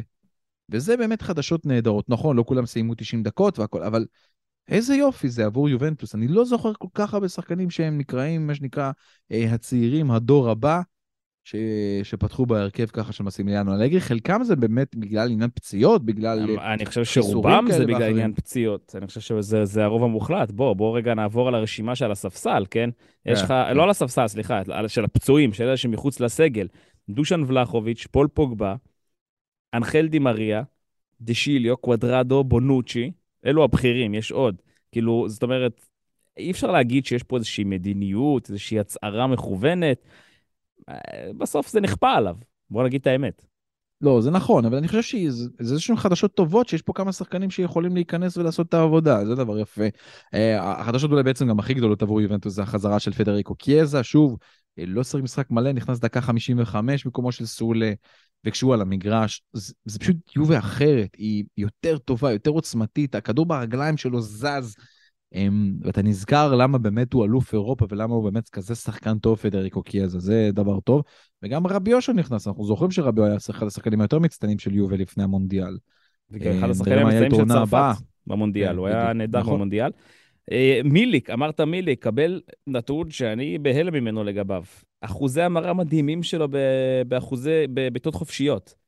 [0.69, 2.09] וזה באמת חדשות נהדרות.
[2.09, 4.05] נכון, לא כולם סיימו 90 דקות והכל, אבל
[4.67, 6.15] איזה יופי זה עבור יובנטוס.
[6.15, 8.91] אני לא זוכר כל כך הרבה שחקנים שהם נקראים, מה שנקרא,
[9.31, 10.81] אה, הצעירים, הדור הבא,
[11.49, 11.55] ש...
[12.03, 17.03] שפתחו בהרכב ככה של מסימיליאנו אלגרי, חלקם זה באמת בגלל עניין פציעות, בגלל אני חושב
[17.03, 18.11] שרובם זה בגלל ואחרים.
[18.11, 20.51] עניין פציעות, אני חושב שזה הרוב המוחלט.
[20.51, 22.89] בוא, בוא רגע נעבור על הרשימה של הספסל, כן?
[23.25, 26.67] יש אה, לך, לא על הספסל, סליחה, של הפצועים, של אלה שמחוץ לסגל.
[27.09, 28.75] דושן ולחוביץ', פול פוגבה,
[29.73, 30.63] אנחל דימריה,
[31.21, 33.11] דשיליו, קוודרדו, בונוצ'י,
[33.45, 34.61] אלו הבכירים, יש עוד.
[34.91, 35.85] כאילו, זאת אומרת,
[36.37, 40.05] אי אפשר להגיד שיש פה איזושהי מדיניות, איזושהי הצהרה מכוונת.
[41.37, 42.35] בסוף זה נכפה עליו,
[42.69, 43.45] בוא נגיד את האמת.
[44.01, 47.95] לא, זה נכון, אבל אני חושב שזה איזשהן חדשות טובות שיש פה כמה שחקנים שיכולים
[47.95, 49.83] להיכנס ולעשות את העבודה, זה דבר יפה.
[50.33, 54.37] אה, החדשות אולי בעצם גם הכי גדולות עבור יובנטוס זה החזרה של פדריקו קיאזה, שוב,
[54.79, 57.91] אה, לא צריך משחק מלא, נכנס דקה 55 במקומו של סולה,
[58.45, 63.97] וכשהוא על המגרש, זה, זה פשוט יובה אחרת, היא יותר טובה, יותר עוצמתית, הכדור ברגליים
[63.97, 64.75] שלו זז,
[65.81, 70.19] ואתה נזכר למה באמת הוא אלוף אירופה ולמה הוא באמת כזה שחקן טוב פדריקו קיאזה,
[70.19, 71.01] זה דבר טוב.
[71.43, 75.23] וגם רבי יושע נכנס, אנחנו זוכרים שרבי היה אחד השחקנים היותר מצטיינים של יובל לפני
[75.23, 75.77] המונדיאל.
[76.31, 77.95] וגם אחד אה, השחקנים המצטיינים של צרפת
[78.27, 79.13] במונדיאל, כן, הוא היה.
[79.13, 79.53] נהדר נכון.
[79.53, 79.91] במונדיאל.
[80.51, 84.63] אה, מיליק, אמרת מיליק, קבל נתון שאני בהלם ממנו לגביו.
[85.01, 86.47] אחוזי המרה מדהימים שלו
[87.07, 88.78] באחוזי, בבעיטות חופשיות.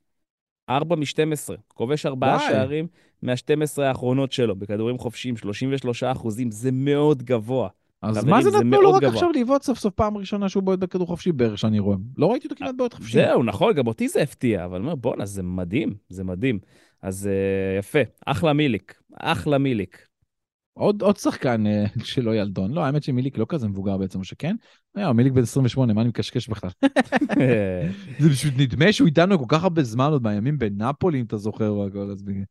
[0.78, 2.44] 4 מ-12, כובש 4 די.
[2.44, 2.88] שערים
[3.22, 7.70] מה-12 האחרונות שלו, בכדורים חופשיים, 33 אחוזים, זה מאוד גבוה.
[8.02, 9.14] אז חברים, מה זה זה נתנו לו רק גבוה.
[9.14, 11.98] עכשיו לבעוט סוף סוף פעם ראשונה שהוא בועט בכדור חופשי בערך שאני רואה?
[12.18, 13.14] לא ראיתי אותו כמעט בועט חופשי.
[13.14, 16.60] זהו, נכון, גם אותי זה הפתיע, אבל אני אומר, בואנה, זה מדהים, זה מדהים.
[17.02, 20.08] אז אה, יפה, אחלה מיליק, אחלה מיליק.
[20.74, 22.72] עוד, עוד שחקן אה, שלא ילדון.
[22.72, 24.56] לא, האמת שמיליק לא כזה מבוגר בעצם, או שכן?
[24.98, 26.70] אה, מיליק בן 28, מה אני מקשקש בכלל?
[28.20, 31.74] זה פשוט נדמה שהוא איתנו כל כך הרבה זמן, עוד מהימים בנפולי, אם אתה זוכר,
[31.74, 32.44] והכל, אז בגלל,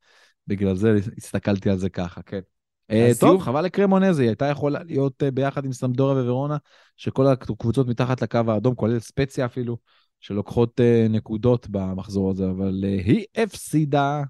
[0.47, 2.41] בגלל זה הסתכלתי על זה ככה, כן.
[2.91, 6.57] אה, טוב, חבל לקרמונזה, היא הייתה יכולה להיות ביחד עם סמדורה וורונה,
[6.97, 9.77] שכל הקבוצות מתחת לקו האדום, כולל ספציה אפילו,
[10.21, 10.81] שלוקחות
[11.11, 14.23] נקודות במחזור הזה, אבל היא הפסידה.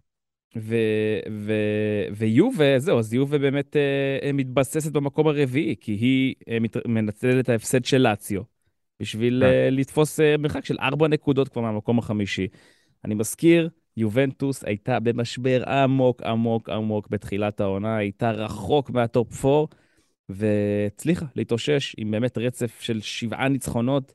[0.57, 6.59] ו- ו- ויובה, זהו, אז יובה באמת אה, אה, מתבססת במקום הרביעי, כי היא אה,
[6.87, 8.43] מנצלת את ההפסד של לאציו,
[9.01, 9.75] בשביל כן.
[9.75, 12.49] לתפוס מרחק של ארבע נקודות כבר מהמקום החמישי.
[13.05, 19.67] אני מזכיר, יובנטוס הייתה במשבר עמוק עמוק עמוק בתחילת העונה, הייתה רחוק מהטופ 4,
[20.29, 24.13] והצליחה להתאושש עם באמת רצף של שבעה ניצחונות,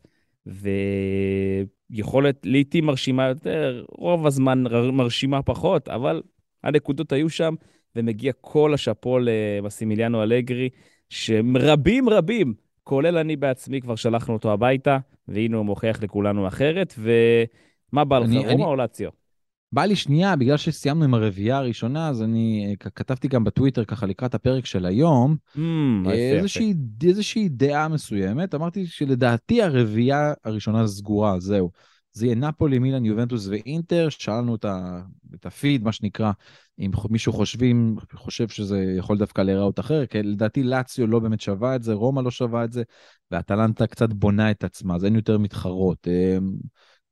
[1.89, 6.21] ויכולת לעיתים מרשימה יותר, רוב הזמן מרשימה פחות, אבל
[6.63, 7.55] הנקודות היו שם,
[7.95, 10.69] ומגיע כל השאפו למסימיליאנו אלגרי,
[11.09, 18.05] שרבים רבים, כולל אני בעצמי, כבר שלחנו אותו הביתה, והנה הוא מוכיח לכולנו אחרת, ומה
[18.05, 19.24] בא לך, רומא או לאציו?
[19.71, 24.05] בא לי שנייה, בגלל שסיימנו עם הרביעייה הראשונה, אז אני אה, כתבתי גם בטוויטר ככה
[24.05, 25.59] לקראת הפרק של היום, Mm,
[26.03, 26.11] יפה.
[26.11, 26.73] איזושהי,
[27.03, 28.55] איזושהי דעה מסוימת.
[28.55, 31.71] אמרתי שלדעתי הרביעייה הראשונה סגורה, זהו.
[32.11, 34.07] זה יהיה נפולי, מילאן, יובנטוס ואינטר.
[34.09, 35.01] שאלנו את, ה,
[35.35, 36.31] את הפיד, מה שנקרא,
[36.79, 41.75] אם מישהו חושבים, חושב שזה יכול דווקא להיראות אחרת, כי לדעתי לאציו לא באמת שווה
[41.75, 42.83] את זה, רומא לא שווה את זה,
[43.31, 46.07] ואטלנטה קצת בונה את עצמה, אז אין יותר מתחרות.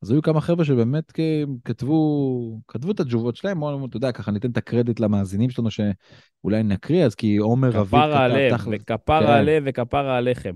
[0.04, 1.12] אז היו כמה חבר'ה שבאמת
[1.66, 6.63] כתבו, כתבו את התשובות שלהם, בואו, אתה יודע, ככה ניתן את הקרדיט למאזינים שלנו שאולי
[6.63, 9.28] נקריא, אז כי עומר רביד כפרה הלב, תכל'ס- וכפרה כן.
[9.34, 10.54] הלב וכפרה עליכם.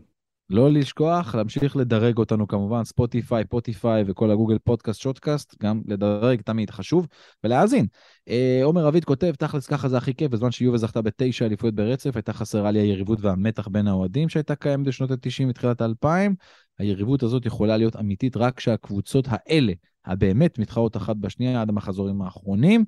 [0.49, 6.69] לא לשכוח, להמשיך לדרג אותנו כמובן, ספוטיפיי, פוטיפיי וכל הגוגל פודקאסט, שוטקאסט, גם לדרג תמיד
[6.69, 7.07] חשוב,
[7.43, 7.85] ולהאזין.
[8.29, 12.15] אה, עומר רביד כותב, תכלס ככה זה הכי כיף, בזמן שיובה זכתה בתשע אליפויות ברצף,
[12.15, 16.31] הייתה חסרה לי היריבות והמתח בין האוהדים שהייתה קיימת בשנות ה-90 מתחילת ה-2000.
[16.79, 19.73] היריבות הזאת יכולה להיות אמיתית רק כשהקבוצות האלה,
[20.05, 22.85] הבאמת מתחרות אחת בשנייה עד המחזורים האחרונים.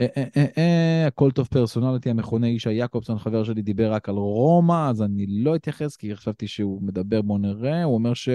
[0.00, 4.90] אה, אה, אה, הכל טוב פרסונליטי, המכונה ישי יעקובסון, חבר שלי, דיבר רק על רומא,
[4.90, 8.28] אז אני לא אתייחס, כי חשבתי שהוא מדבר, בוא נראה, הוא אומר ש...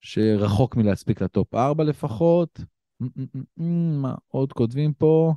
[0.00, 2.60] שרחוק מלהספיק לטופ 4 לפחות.
[3.00, 5.34] מ, מ, מ, מה עוד כותבים פה?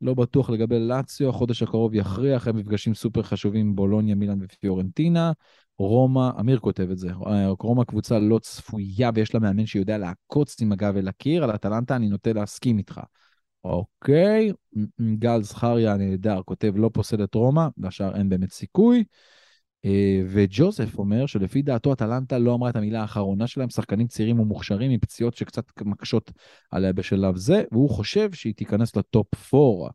[0.00, 5.32] לא בטוח לגבי לאציו, החודש הקרוב יכריח, הם מפגשים סופר חשובים בולוניה, מילאן ופיורנטינה.
[5.78, 10.60] רומא, אמיר כותב את זה, אה, רומא קבוצה לא צפויה ויש לה מאמן שיודע לעקוץ
[10.60, 13.00] עם הגב אל הקיר, על אטלנטה אני נוטה להסכים איתך.
[13.64, 14.52] אוקיי,
[15.18, 19.04] גל זכריה הנהדר כותב לא פוסל את רומא, לשאר אין באמת סיכוי.
[19.86, 24.90] אה, וג'וזף אומר שלפי דעתו אטלנטה לא אמרה את המילה האחרונה שלהם, שחקנים צעירים ומוכשרים
[24.90, 26.32] עם פציעות שקצת מקשות
[26.70, 29.88] עליה בשלב זה, והוא חושב שהיא תיכנס לטופ 4.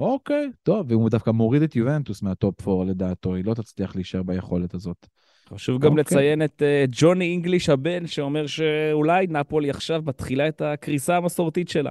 [0.00, 4.74] אוקיי, טוב, והוא דווקא מוריד את יובנטוס מהטופ 4 לדעתו, היא לא תצליח להישאר ביכולת
[4.74, 5.06] הזאת.
[5.48, 6.00] חשוב גם אוקיי.
[6.00, 11.90] לציין את אה, ג'וני אינגליש הבן, שאומר שאולי נפולי עכשיו מתחילה את הקריסה המסורתית שלה.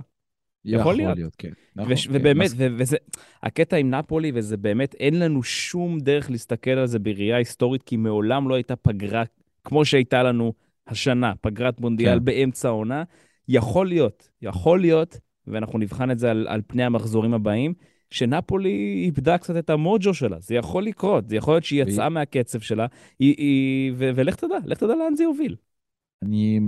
[0.66, 1.36] יכול להיות.
[1.38, 1.50] כן.
[1.76, 2.98] נכון, וש- כן, ובאמת, מס- ו- וזה,
[3.44, 7.98] הקטע עם נפולי, וזה באמת, אין לנו שום דרך להסתכל על זה בראייה היסטורית, כי
[7.98, 9.24] מעולם לא הייתה פגרה
[9.64, 10.54] כמו שהייתה לנו
[10.88, 12.26] השנה, פגרת מונדיאל כן.
[12.26, 13.04] באמצע העונה.
[13.50, 17.74] יכול להיות, יכול להיות, ואנחנו נבחן את זה על, על פני המחזורים הבאים,
[18.10, 20.40] שנפולי איבדה קצת את המוג'ו שלה.
[20.40, 22.86] זה יכול לקרות, זה יכול להיות שהיא יצאה מהקצב שלה,
[23.20, 25.56] היא, היא, ו- ולך תדע, לך תדע לאן זה יוביל.
[26.22, 26.60] אני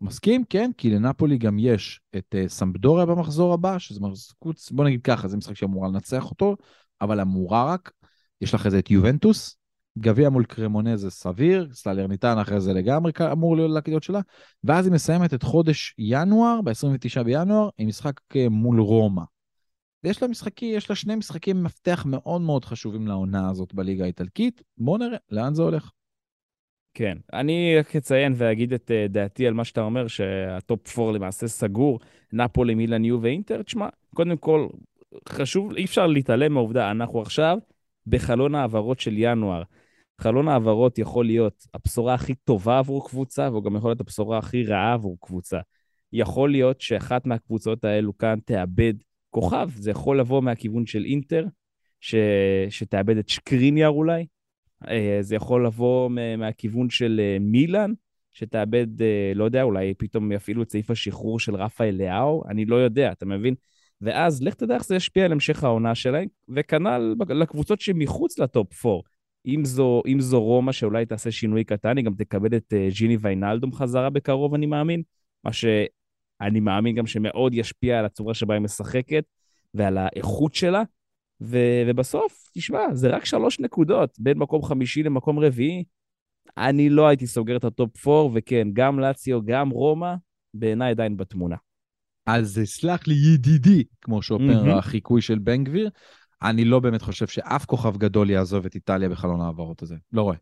[0.00, 4.84] מסכים, כן, כי לנפולי גם יש את uh, סמפדוריה במחזור הבא, שזה משחק חוץ, בוא
[4.84, 6.56] נגיד ככה, זה משחק שאמורה לנצח אותו,
[7.00, 7.92] אבל אמורה רק.
[8.40, 9.56] יש לך את זה את יובנטוס,
[9.98, 14.20] גביע מול קרמונה זה סביר, סלרניטן אחרי זה לגמרי אמור להיות שלה,
[14.64, 19.22] ואז היא מסיימת את חודש ינואר, ב-29 בינואר, עם משחק אה, מול רומא.
[20.04, 24.62] ויש לה משחקי, יש לה שני משחקי מפתח מאוד מאוד חשובים לעונה הזאת בליגה האיטלקית.
[24.78, 25.90] בואו נראה לאן זה הולך.
[26.98, 31.48] כן, אני רק אציין ואגיד את uh, דעתי על מה שאתה אומר, שהטופ 4 למעשה
[31.48, 32.00] סגור,
[32.32, 33.62] נפולי, מילאן, יו ואינטר.
[33.62, 34.68] תשמע, קודם כל,
[35.28, 37.58] חשוב, אי אפשר להתעלם מהעובדה, אנחנו עכשיו
[38.06, 39.62] בחלון העברות של ינואר.
[40.20, 44.64] חלון העברות יכול להיות הבשורה הכי טובה עבור קבוצה, והוא גם יכול להיות הבשורה הכי
[44.64, 45.58] רעה עבור קבוצה.
[46.12, 48.94] יכול להיות שאחת מהקבוצות האלו כאן תאבד
[49.30, 51.44] כוכב, זה יכול לבוא מהכיוון של אינטר,
[52.00, 52.14] ש...
[52.70, 54.35] שתאבד את שקריניאר אולי, אה,
[55.20, 57.92] זה יכול לבוא מהכיוון של אה, מילאן,
[58.32, 62.76] שתאבד, אה, לא יודע, אולי פתאום יפעילו את סעיף השחרור של רפאל לאהו, אני לא
[62.76, 63.54] יודע, אתה מבין?
[64.00, 69.00] ואז לך תדע איך זה ישפיע על המשך העונה שלהם, וכנ"ל לקבוצות שמחוץ לטופ 4.
[69.46, 73.72] אם זו, אם זו רומא שאולי תעשה שינוי קטן, היא גם תקבל את ג'יני ויינלדום
[73.72, 75.02] חזרה בקרוב, אני מאמין.
[75.44, 79.24] מה שאני מאמין גם שמאוד ישפיע על הצורה שבה היא משחקת
[79.74, 80.82] ועל האיכות שלה.
[81.40, 85.84] ו- ובסוף, תשמע, זה רק שלוש נקודות בין מקום חמישי למקום רביעי.
[86.58, 90.14] אני לא הייתי סוגר את הטופ 4, וכן, גם לאציו, גם רומא,
[90.54, 91.56] בעיניי עדיין בתמונה.
[92.26, 94.78] אז סלח לי ידידי, כמו שאומר mm-hmm.
[94.78, 95.90] החיקוי של בן גביר,
[96.42, 99.96] אני לא באמת חושב שאף כוכב גדול יעזוב את איטליה בחלון ההעברות הזה.
[100.12, 100.36] לא רואה.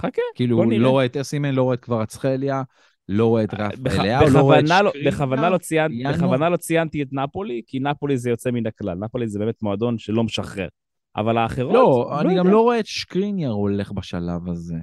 [0.00, 0.78] חכה, כאילו, בוא נראה.
[0.78, 2.62] לא רואה את אוסימן, לא רואה את קוורצחליה,
[3.08, 3.98] לא רואה את רף בח-
[4.34, 5.10] לא רואה את לא- שקרינה.
[5.10, 6.14] בכוונה לא ציינ- ינואר.
[6.14, 8.98] בכוונה לא ציינתי את נפולי, כי נפולי זה יוצא מן הכלל.
[8.98, 10.68] נפולי זה באמת מועדון שלא משחרר.
[11.16, 12.50] אבל האחרות, לא, אני גם יודע.
[12.50, 14.76] לא רואה את שקריניאר הולך בשלב הזה.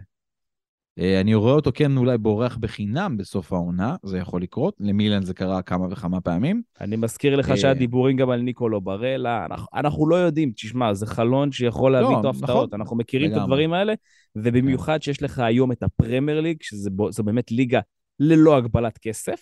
[0.99, 4.73] אה, אני רואה אותו כן אולי בורח בחינם בסוף העונה, זה יכול לקרות.
[4.79, 6.61] למילן זה קרה כמה וכמה פעמים.
[6.81, 10.93] אני מזכיר לך אה, שהיה דיבורים גם על ניקולו ברלה, אנחנו, אנחנו לא יודעים, תשמע,
[10.93, 12.81] זה חלון שיכול להביא לא, איתו הפתעות, נכון.
[12.81, 13.43] אנחנו מכירים את לגמרי.
[13.43, 13.93] הדברים האלה,
[14.35, 16.89] ובמיוחד שיש לך היום את הפרמייר ליג, שזו
[17.23, 17.79] באמת ליגה
[18.21, 19.41] ללא הגבלת כסף,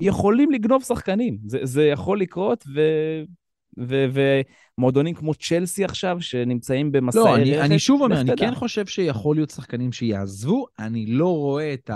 [0.00, 2.80] יכולים לגנוב שחקנים, זה, זה יכול לקרות, ו...
[3.76, 8.36] ומועדונים כמו צ'לסי עכשיו, שנמצאים במסעי לא, אני, אני שוב אומר, אני.
[8.36, 11.90] כן חושב שיכול להיות שחקנים שיעזבו, אני לא רואה את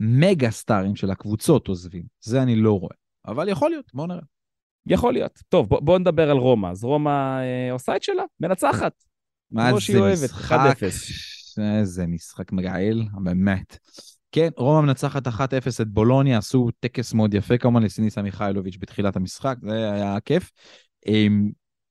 [0.00, 2.02] המגה סטארים של הקבוצות עוזבים.
[2.20, 2.94] זה אני לא רואה.
[3.26, 4.20] אבל יכול להיות, בוא נראה.
[4.86, 5.38] יכול להיות.
[5.48, 6.66] טוב, בוא, בוא נדבר על רומא.
[6.66, 8.92] אז רומא אה, עושה את שלה, מנצחת.
[9.50, 10.52] מה אוהבת, 1-0.
[11.60, 13.78] איזה משחק מגעיל, באמת.
[14.32, 15.30] כן, רומא מנצחת 1-0
[15.80, 20.50] את בולוניה, עשו טקס מאוד יפה כמובן לסיניסה מיכאילוביץ' בתחילת המשחק, זה היה כיף.
[21.06, 21.50] אמ,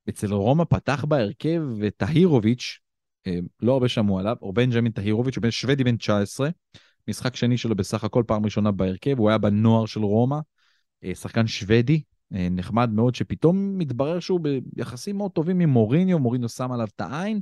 [0.09, 1.61] אצל רומא פתח בהרכב
[1.97, 2.79] טהירוביץ',
[3.27, 6.49] אמ, לא הרבה שמעו עליו, או בנג'מין טהירוביץ', הוא בן שוודי בן 19,
[7.07, 10.37] משחק שני שלו בסך הכל פעם ראשונה בהרכב, הוא היה בנוער של רומא,
[11.03, 12.01] אה, שחקן שוודי,
[12.33, 17.01] אה, נחמד מאוד, שפתאום מתברר שהוא ביחסים מאוד טובים עם מוריניו, מוריניו שם עליו את
[17.01, 17.41] העין,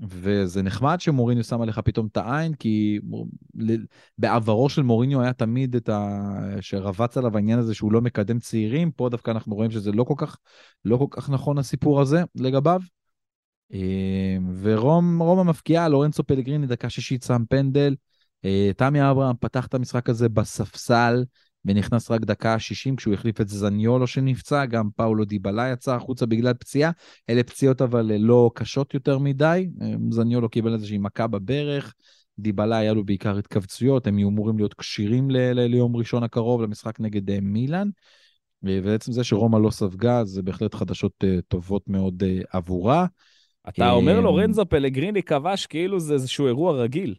[0.00, 2.98] וזה נחמד שמוריניו שם עליך פתאום את העין, כי
[4.18, 6.30] בעברו של מוריניו היה תמיד את ה...
[6.60, 10.14] שרבץ עליו העניין הזה שהוא לא מקדם צעירים, פה דווקא אנחנו רואים שזה לא כל
[10.16, 10.36] כך,
[10.84, 12.80] לא כל כך נכון הסיפור הזה לגביו.
[13.72, 17.94] אה, ורומא מפקיעה, לורנצו פלגריני דקה שישית שם פנדל.
[18.44, 21.24] אה, תמי אברהם פתח את המשחק הזה בספסל
[21.64, 26.54] ונכנס רק דקה 60 כשהוא החליף את זניולו שנפצע, גם פאולו דיבלה יצא החוצה בגלל
[26.54, 26.90] פציעה.
[27.30, 31.94] אלה פציעות אבל לא קשות יותר מדי, אה, זניולו קיבל איזושהי מכה בברך,
[32.38, 36.62] דיבלה היה לו בעיקר התכווצויות, הם יהיו אמורים להיות כשירים ל- ל- ליום ראשון הקרוב
[36.62, 37.88] למשחק נגד אה, מילאן.
[38.64, 43.06] ועצם זה שרומא לא ספגה זה בהחלט חדשות אה, טובות מאוד אה, עבורה.
[43.68, 47.14] אתה אומר אמ, לורנזו פלגריני כבש כאילו זה איזשהו אירוע רגיל.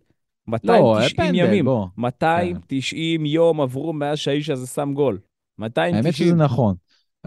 [0.64, 1.88] לא, היה 290 פנדל, ימים, בוא.
[1.98, 5.20] 290 יום עברו מאז שהאיש הזה שם גול.
[5.60, 6.06] 290.
[6.06, 6.76] האמת שזה נכון.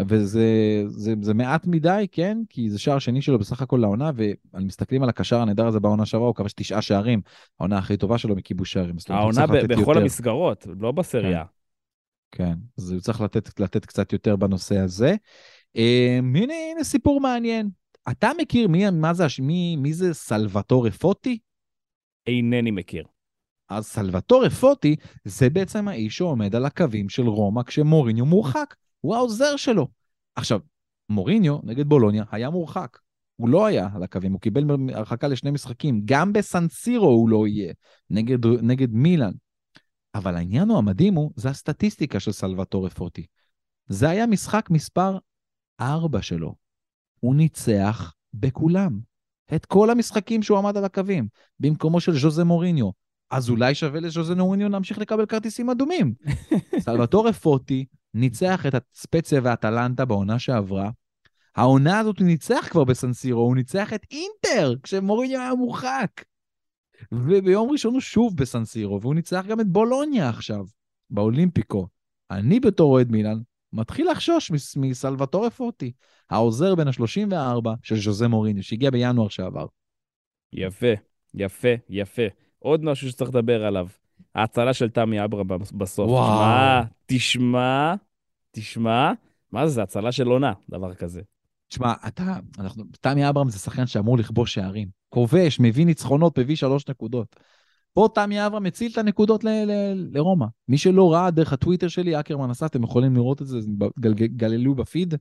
[0.06, 2.38] וזה זה, זה מעט מדי, כן?
[2.48, 4.10] כי זה שער שני שלו בסך הכל לעונה,
[4.54, 7.20] ומסתכלים על הקשר הנהדר הזה בעונה שעברה, הוא כבש תשעה שערים,
[7.60, 8.96] העונה הכי טובה שלו מכיבוש שערים.
[9.08, 10.00] העונה ב- בכל יותר.
[10.00, 11.44] המסגרות, לא בסריה.
[12.32, 15.14] כן, אז הוא צריך לתת, לתת קצת יותר בנושא הזה.
[15.76, 17.70] אה, הנה, הנה סיפור מעניין.
[18.10, 21.38] אתה מכיר מי, מה זה, מי, מי זה סלווטורי פוטי?
[22.28, 23.04] אינני מכיר.
[23.68, 28.74] אז סלווטורי פוטי זה בעצם האיש שעומד על הקווים של רומא כשמוריניו מורחק.
[29.00, 29.88] הוא העוזר שלו.
[30.36, 30.60] עכשיו,
[31.08, 32.98] מוריניו נגד בולוניה היה מורחק.
[33.36, 34.64] הוא לא היה על הקווים, הוא קיבל
[34.94, 36.02] הרחקה לשני משחקים.
[36.04, 37.72] גם בסנסירו הוא לא יהיה,
[38.10, 39.32] נגד, נגד מילאן.
[40.14, 43.26] אבל העניין הוא המדהים הוא, זה הסטטיסטיקה של סלווטורי פוטי.
[43.86, 45.18] זה היה משחק מספר
[45.80, 46.54] 4 שלו.
[47.20, 49.00] הוא ניצח בכולם.
[49.54, 51.28] את כל המשחקים שהוא עמד על הקווים,
[51.60, 52.90] במקומו של ז'וזה מוריניו.
[53.30, 56.14] אז אולי שווה לז'וזה מוריניו להמשיך לקבל כרטיסים אדומים.
[56.84, 60.90] סלווטורי פוטי ניצח את הספציה ואטלנטה בעונה שעברה.
[61.56, 66.10] העונה הזאת הוא ניצח כבר בסנסירו, הוא ניצח את אינטר כשמוריניו היה מורחק.
[67.12, 70.64] וביום ראשון הוא שוב בסנסירו, והוא ניצח גם את בולוניה עכשיו,
[71.10, 71.88] באולימפיקו.
[72.30, 73.38] אני בתור אוהד מילאן,
[73.72, 75.92] מתחיל לחשוש מס- מסלווטורי פוטי,
[76.30, 79.66] העוזר בן ה-34 של ז'וזה מוריניו, שהגיע בינואר שעבר.
[80.52, 80.92] יפה,
[81.34, 82.22] יפה, יפה.
[82.58, 83.86] עוד משהו שצריך לדבר עליו.
[84.34, 86.10] ההצלה של תמי אברהם בסוף.
[86.10, 86.82] וואו.
[86.82, 87.94] תשמע, תשמע,
[88.50, 89.12] תשמע,
[89.52, 91.20] מה זה, זה הצלה של עונה, דבר כזה.
[91.68, 94.88] תשמע, אתה, אנחנו, תמי אברהם זה שחקן שאמור לכבוש שערים.
[95.08, 97.36] כובש, מביא ניצחונות, מביא שלוש נקודות.
[97.98, 99.44] פה תמי אברהם מציל את הנקודות
[99.94, 100.46] לרומא.
[100.68, 103.68] מי שלא ראה דרך הטוויטר שלי, אקרמן עשה, אתם יכולים לראות את זה, זה
[104.00, 105.14] גל- גללו בפיד.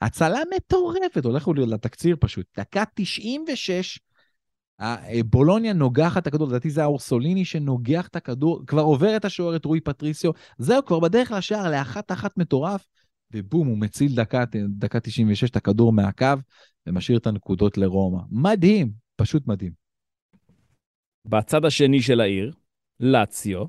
[0.00, 2.46] הצלה מטורפת, הולך לתקציר פשוט.
[2.58, 3.98] דקה 96,
[4.78, 9.56] ה- בולוניה נוגחת את הכדור, לדעתי זה האורסוליני שנוגח את הכדור, כבר עובר את השוער,
[9.56, 12.86] את רועי פטריסיו, זהו, כבר בדרך לשער, לאחת אחת מטורף,
[13.34, 16.26] ובום, הוא מציל דקה, דקה 96 את הכדור מהקו,
[16.86, 18.22] ומשאיר את הנקודות לרומא.
[18.30, 19.81] מדהים, פשוט מדהים.
[21.24, 22.52] בצד השני של העיר,
[23.00, 23.64] לאציו,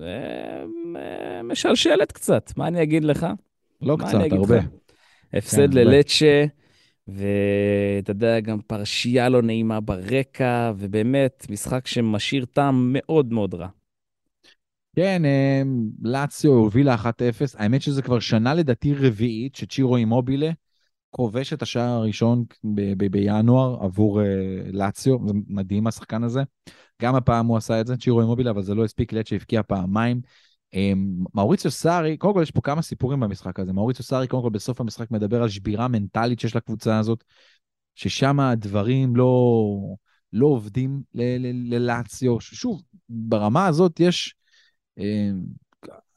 [0.00, 0.64] אה,
[0.96, 3.26] אה, משלשלת קצת, מה אני אגיד לך?
[3.82, 4.56] לא קצת, הרבה.
[4.56, 4.64] לך?
[5.32, 5.76] הפסד כן.
[5.76, 6.44] ללצ'ה,
[7.08, 13.68] ואתה יודע, גם פרשייה לא נעימה ברקע, ובאמת, משחק שמשאיר טעם מאוד מאוד רע.
[14.96, 15.62] כן, אה,
[16.02, 17.06] לאציו הובילה 1-0.
[17.54, 20.50] האמת שזה כבר שנה לדעתי רביעית שצ'ירו אימובילה
[21.16, 24.26] כובש את השער הראשון ב- ב- בינואר עבור אה,
[24.72, 25.18] לאציו.
[25.26, 26.42] זה מדהים השחקן הזה.
[27.02, 30.20] גם הפעם הוא עשה את זה, צ'ירו אימובילה, אבל זה לא הספיק, לצ'ה הבקיע פעמיים.
[30.74, 30.92] אה,
[31.34, 33.72] מאוריציו סארי, קודם כל יש פה כמה סיפורים במשחק הזה.
[33.72, 37.24] מאוריציו סארי קודם כל בסוף המשחק מדבר על שבירה מנטלית שיש לקבוצה הזאת,
[37.94, 39.64] ששם הדברים לא,
[40.32, 42.40] לא עובדים ל- ל- ללאציו.
[42.40, 44.34] שוב, ברמה הזאת יש...
[44.98, 45.30] אה,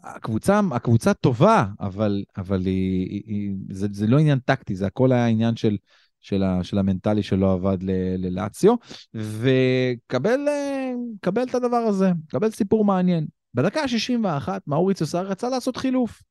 [0.03, 5.11] הקבוצה, הקבוצה טובה, אבל, אבל היא, היא, היא, זה, זה לא עניין טקטי, זה הכל
[5.11, 5.77] היה עניין של,
[6.21, 7.77] של, ה, של המנטלי שלא עבד
[8.17, 8.75] ללאציו,
[9.13, 13.27] וקבל אה, את הדבר הזה, קבל סיפור מעניין.
[13.53, 16.21] בדקה ה-61, מאוריציו סאר רצה לעשות חילוף.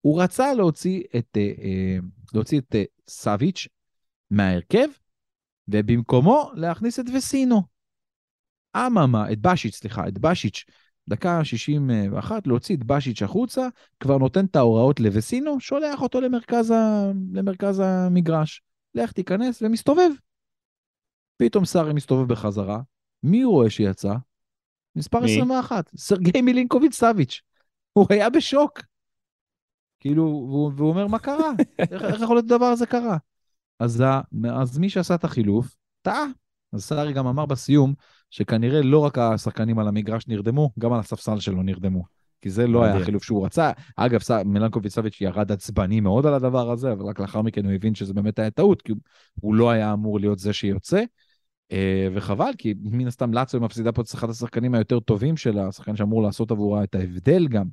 [0.00, 1.98] הוא רצה להוציא את, אה, אה,
[2.34, 2.76] להוציא את
[3.08, 3.68] סאביץ'
[4.30, 4.88] מההרכב,
[5.68, 7.62] ובמקומו להכניס את וסינו.
[8.76, 10.64] אממה, את בשיץ', סליחה, את בשיץ',
[11.08, 13.68] דקה 61, להוציא את בשיץ' החוצה,
[14.00, 17.10] כבר נותן את ההוראות לוסינו, שולח אותו למרכז, ה...
[17.32, 18.62] למרכז המגרש.
[18.94, 20.10] לך תיכנס ומסתובב.
[21.36, 22.80] פתאום סארי מסתובב בחזרה,
[23.22, 24.14] מי הוא רואה שיצא?
[24.96, 25.32] מספר מי?
[25.32, 27.42] 21, סרגי מילינקוביץ' סאביץ'.
[27.92, 28.80] הוא היה בשוק.
[30.00, 31.50] כאילו, והוא, והוא אומר, מה קרה?
[31.78, 33.16] איך, איך יכול להיות הדבר הזה קרה?
[33.78, 34.04] אז.
[34.54, 36.24] אז מי שעשה את החילוף, טעה.
[36.72, 37.94] אז סארי גם אמר בסיום,
[38.32, 42.02] שכנראה לא רק השחקנים על המגרש נרדמו, גם על הספסל שלו נרדמו.
[42.40, 42.96] כי זה לא היה.
[43.02, 43.70] החילוף שהוא רצה.
[43.96, 47.94] אגב, מילינקוביץ' סאביץ' ירד עצבני מאוד על הדבר הזה, אבל רק לאחר מכן הוא הבין
[47.94, 48.92] שזה באמת היה טעות, כי
[49.40, 51.02] הוא- לא היה אמור להיות זה שיוצא.
[51.72, 55.96] אה, וחבל, כי מן הסתם לאציו מפסידה פה את אחד השחקנים היותר טובים שלה, השחקן
[55.96, 57.66] שאמור לעשות עבורה את ההבדל גם.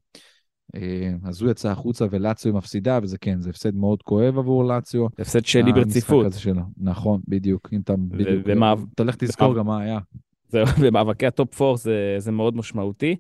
[0.76, 5.06] אה, אז הוא יצא החוצה ולאציו מפסידה, וזה כן, זה הפסד מאוד כואב עבור לאציו.
[5.20, 6.26] הפסד שני ברציפות.
[6.78, 7.70] נכון, בדיוק.
[7.74, 8.30] אם אתה בדיוק...
[8.46, 10.00] ומאב- אתה הולך תזכור גם מה היה.
[10.50, 13.16] זהו, במאבקי הטופ 4 זה, זה מאוד משמעותי.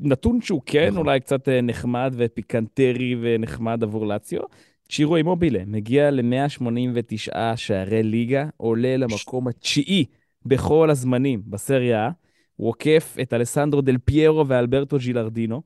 [0.00, 0.98] נתון שהוא כן נכון.
[0.98, 4.40] אולי קצת אה, נחמד ופיקנטרי ונחמד עבור לאציו.
[4.88, 10.04] צ'ירו אימובילה מגיע ל-189 שערי ליגה, עולה למקום התשיעי
[10.46, 12.12] בכל הזמנים בסריה A.
[12.56, 15.62] הוא עוקף את אלסנדרו דל פיירו ואלברטו ג'ילרדינו.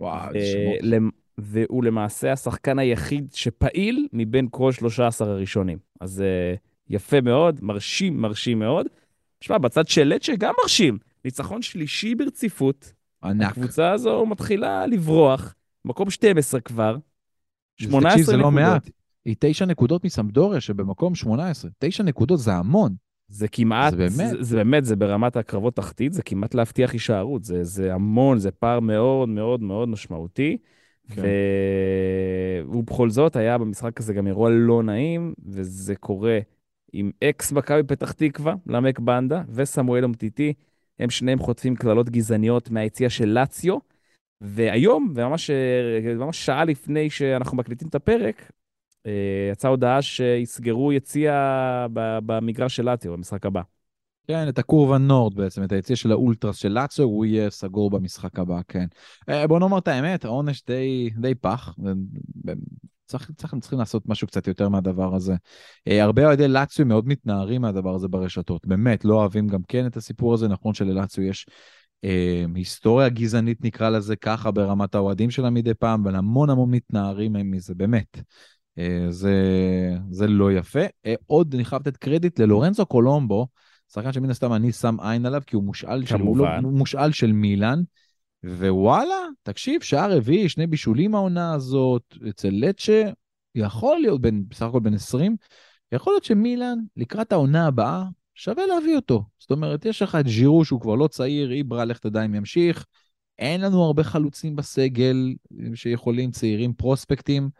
[0.00, 5.78] וואו, אה, למ- והוא למעשה השחקן היחיד שפעיל מבין כל 13 הראשונים.
[6.00, 6.54] אז אה,
[6.88, 8.86] יפה מאוד, מרשים, מרשים מאוד.
[9.40, 10.98] תשמע, בצד של לצ'ה גם מרשים.
[11.24, 12.92] ניצחון שלישי ברציפות.
[13.24, 13.50] ענק.
[13.50, 15.54] הקבוצה הזו מתחילה לברוח.
[15.84, 16.96] מקום 12 כבר.
[17.76, 18.54] 18 תקשיב, זה לא נקודות.
[18.54, 18.90] מעט.
[19.24, 21.70] היא תשע נקודות מסמדוריה שבמקום 18.
[21.78, 22.94] תשע נקודות זה המון.
[23.28, 24.30] זה כמעט, זה באמת.
[24.30, 27.44] זה, זה באמת, זה ברמת הקרבות תחתית, זה כמעט להבטיח הישארות.
[27.44, 30.56] זה, זה המון, זה פער מאוד מאוד מאוד משמעותי.
[31.14, 31.22] כן.
[32.68, 36.38] ובכל זאת היה במשחק הזה גם אירוע לא נעים, וזה קורה
[36.92, 40.52] עם אקס מכבי פתח תקווה, למק בנדה, וסמואל אומטיטי,
[40.98, 43.78] הם שניהם חוטפים קללות גזעניות מהיציע של לאציו,
[44.40, 45.50] והיום, וממש
[46.16, 48.52] ממש שעה לפני שאנחנו מקליטים את הפרק,
[49.06, 51.32] אה, יצאה הודעה שיסגרו יציע
[51.92, 53.62] במגרש של לאציו במשחק הבא.
[54.28, 58.38] כן, את הקורבה נורד בעצם, את היציע של האולטרס של לאצו, הוא יהיה סגור במשחק
[58.38, 58.86] הבא, כן.
[59.28, 61.74] אה, בוא נאמר את האמת, העונש די, די פח.
[63.10, 65.34] צריך, צריך, צריכים לעשות משהו קצת יותר מהדבר הזה.
[65.88, 69.96] אה, הרבה אוהדי לאציו מאוד מתנערים מהדבר הזה ברשתות, באמת, לא אוהבים גם כן את
[69.96, 70.48] הסיפור הזה.
[70.48, 71.46] נכון שללאציו יש
[72.04, 77.32] אה, היסטוריה גזענית, נקרא לזה ככה, ברמת האוהדים שלה מדי פעם, אבל המון המון מתנערים
[77.32, 78.20] מהם מזה, באמת.
[78.78, 79.34] אה, זה,
[80.10, 80.84] זה לא יפה.
[81.06, 83.46] אה, עוד, אני חייב לתת קרדיט ללורנזו קולומבו,
[83.92, 86.36] שחקן שמן הסתם אני שם עין עליו, כי הוא מושאל של, הוא.
[86.36, 87.82] לא, הוא מושאל של מילאן,
[88.44, 93.10] ווואלה, תקשיב, שער רביעי, שני בישולים העונה הזאת, אצל לצ'ה,
[93.54, 95.36] יכול להיות, בין, בסך הכל בן 20,
[95.92, 99.24] יכול להיות שמילאן, לקראת העונה הבאה, שווה להביא אותו.
[99.38, 102.86] זאת אומרת, יש לך את ז'ירו שהוא כבר לא צעיר, איברה, לך תדע אם ימשיך.
[103.38, 105.34] אין לנו הרבה חלוצים בסגל
[105.74, 107.50] שיכולים, צעירים, פרוספקטים.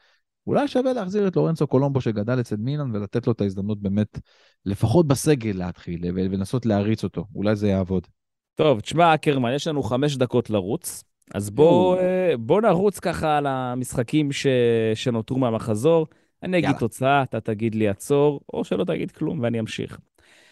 [0.47, 4.19] אולי שווה להחזיר את לורנצו קולומבו שגדל אצל מילאן ולתת לו את ההזדמנות באמת,
[4.65, 7.27] לפחות בסגל להתחיל ולנסות להריץ אותו.
[7.35, 8.07] אולי זה יעבוד.
[8.55, 11.97] טוב, תשמע, אקרמן, יש לנו חמש דקות לרוץ, אז בוא.
[11.99, 14.47] אה, בוא נרוץ ככה על המשחקים ש...
[14.95, 16.07] שנותרו מהמחזור.
[16.43, 16.79] אני אגיד יאללה.
[16.79, 19.99] תוצאה, אתה תגיד לי עצור, או שלא תגיד כלום ואני אמשיך.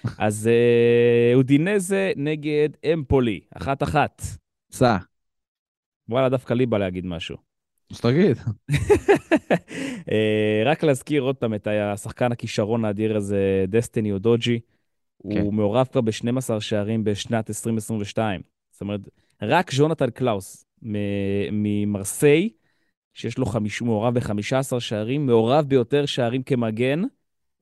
[0.19, 4.23] אז אה, אודינזה נגד אמפולי, אחת-אחת.
[4.73, 4.97] סע,
[6.09, 7.37] וואלה, דווקא לי בא להגיד משהו.
[7.91, 8.39] אז תגיד.
[10.13, 14.61] אה, רק להזכיר עוד פעם את השחקן הכישרון האדיר הזה, דסטיני אודוג'י.
[15.23, 15.41] כן.
[15.41, 18.41] הוא מעורב כבר ב-12 שערים בשנת 2022.
[18.71, 19.01] זאת אומרת,
[19.43, 20.65] רק ז'ונתן קלאוס
[21.53, 22.51] ממרסיי,
[23.15, 27.03] שיש לו חמיש, מעורב ב-15 שערים, מעורב ביותר שערים כמגן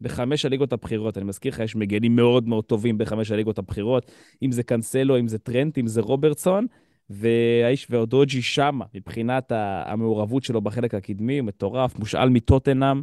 [0.00, 1.18] בחמש הליגות הבכירות.
[1.18, 4.10] אני מזכיר לך, יש מגנים מאוד מאוד טובים בחמש הליגות הבכירות,
[4.42, 6.66] אם זה קאנסלו, אם זה טרנט, אם זה רוברטסון,
[7.10, 9.52] והאיש ואודוג'י שמה, מבחינת
[9.86, 13.02] המעורבות שלו בחלק הקדמי, הוא מטורף, מושאל מטוטנהאם,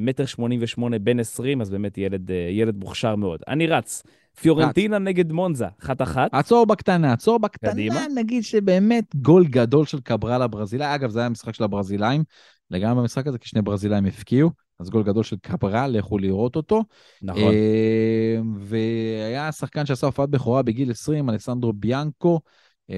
[0.00, 3.40] מטר שמונים ושמונה, בן עשרים, אז באמת ילד, אה, ילד מוכשר מאוד.
[3.48, 4.02] אני רץ,
[4.40, 6.34] פיורנטינה נגד מונזה, אחת-אחת.
[6.34, 8.00] עצור בקטנה, עצור בקטנה, קדימה.
[8.14, 10.94] נגיד שבאמת גול גדול של קברל הברזילאי.
[10.94, 12.24] אגב, זה היה המשחק של הברזילאים,
[12.70, 14.50] לגמרי במשחק הזה, כי שני ברזילאים הפקיעו,
[14.80, 16.84] אז גול גדול של קברל, לכו לראות אותו.
[17.22, 17.42] נכון.
[17.42, 22.50] אה, והיה שחקן שעשה הופעת בכורה בגיל 20, אלסנדרו ביאנקו, אה,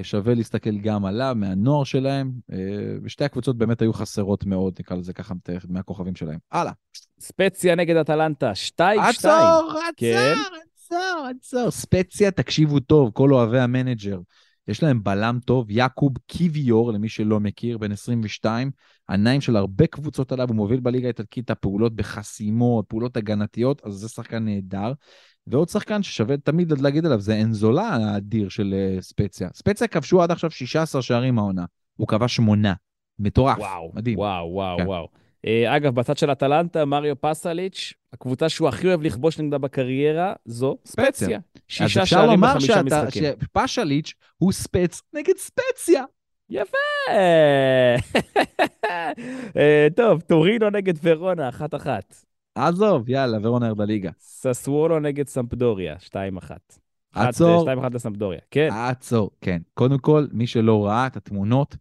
[0.03, 2.59] שווה להסתכל גם עליו, מהנוער שלהם, אה,
[3.03, 5.35] ושתי הקבוצות באמת היו חסרות מאוד, נקרא לזה ככה,
[5.69, 6.39] מהכוכבים שלהם.
[6.53, 6.73] הלאה.
[7.21, 9.35] ספציה נגד אטלנטה, שתיים, שתיים.
[9.35, 10.35] עצור, כן.
[10.35, 11.71] עצור, עצור, עצור.
[11.71, 14.19] ספציה, תקשיבו טוב, כל אוהבי המנג'ר.
[14.69, 18.71] יש להם בלם טוב, יעקוב קיוויור, למי שלא מכיר, בן 22,
[19.09, 23.93] עיניים של הרבה קבוצות עליו, הוא מוביל בליגה האיטלקית את הפעולות בחסימות, פעולות הגנתיות, אז
[23.93, 24.93] זה שחקן נהדר.
[25.47, 29.49] ועוד שחקן ששווה תמיד להגיד עליו, זה אנזולה האדיר של אה, ספציה.
[29.55, 31.65] ספציה כבשו עד עכשיו 16 שערים העונה,
[31.97, 32.75] הוא כבש שמונה.
[33.19, 34.19] מטורף, וואו, מדהים.
[34.19, 34.87] וואו, וואו, כן.
[34.87, 35.09] וואו.
[35.47, 40.79] אה, אגב, בצד של אטלנטה, מריו פסליץ', הקבוצה שהוא הכי אוהב לכבוש נגדה בקריירה, זו
[40.85, 41.37] ספציה.
[41.37, 43.25] אז שישה אפשר שערים לומר בחמישה שאתה, משחקים.
[43.43, 46.05] שפשליץ' הוא ספץ נגד ספציה.
[46.51, 46.79] יפה.
[49.57, 52.15] אה, טוב, טורינו נגד ורונה, אחת-אחת.
[52.55, 54.11] עזוב, יאללה, ורונה בליגה.
[54.19, 56.79] ססוולו נגד סמפדוריה, שתיים-אחת.
[57.15, 57.63] עצור.
[57.63, 58.69] שתיים-אחת לסמפדוריה, כן.
[58.73, 59.59] עצור, כן.
[59.75, 61.77] קודם כל, מי שלא ראה את התמונות,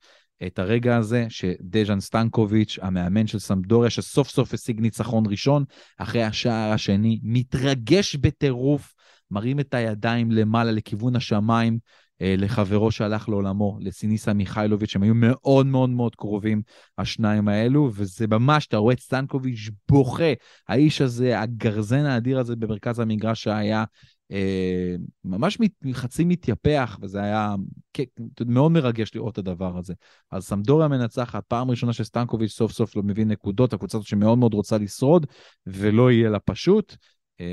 [0.47, 5.63] את הרגע הזה שדז'אן סטנקוביץ', המאמן של סמפדוריה, שסוף סוף השיג ניצחון ראשון,
[5.97, 8.93] אחרי השער השני, מתרגש בטירוף,
[9.31, 11.79] מרים את הידיים למעלה לכיוון השמיים, אה,
[12.21, 16.61] לחברו שהלך לעולמו, לסיניסה מיכאילוביץ', הם היו מאוד מאוד מאוד קרובים,
[16.97, 20.33] השניים האלו, וזה ממש, אתה רואה את סטנקוביץ' בוכה,
[20.67, 23.83] האיש הזה, הגרזן האדיר הזה במרכז המגרש שהיה,
[24.31, 24.95] אה,
[25.25, 25.57] ממש
[25.93, 27.55] חצי מתייפח, וזה היה
[27.93, 28.01] כ-
[28.45, 29.93] מאוד מרגש לראות את הדבר הזה.
[30.31, 34.53] אז סמדוריה מנצחת, פעם ראשונה שסטנקוביץ' סוף סוף לא מביא נקודות, הקבוצה הזאת שמאוד מאוד
[34.53, 35.25] רוצה לשרוד,
[35.67, 36.95] ולא יהיה לה פשוט.
[37.41, 37.45] אה,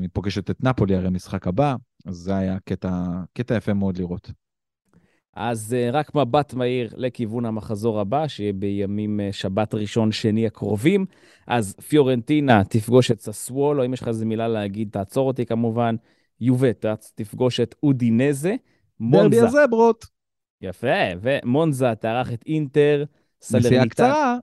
[0.00, 1.74] היא פוגשת את נפולי הרי משחק הבא,
[2.04, 2.90] אז זה היה קטע,
[3.32, 4.30] קטע יפה מאוד לראות.
[5.36, 11.06] אז אה, רק מבט מהיר לכיוון המחזור הבא, שיהיה בימים אה, שבת ראשון, שני הקרובים.
[11.46, 15.96] אז פיורנטינה תפגוש את ססוולו, אם יש לך איזה מילה להגיד, תעצור אותי כמובן.
[16.40, 18.50] יובט תפגוש את אודינזה.
[19.00, 20.06] דרבי מונזה, הזברות,
[20.60, 20.88] יפה,
[21.20, 23.04] ומונזה תארח את אינטר.
[23.54, 24.38] נסיעה קצרה.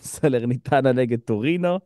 [0.00, 1.78] סלרניטנה נגד טורינו,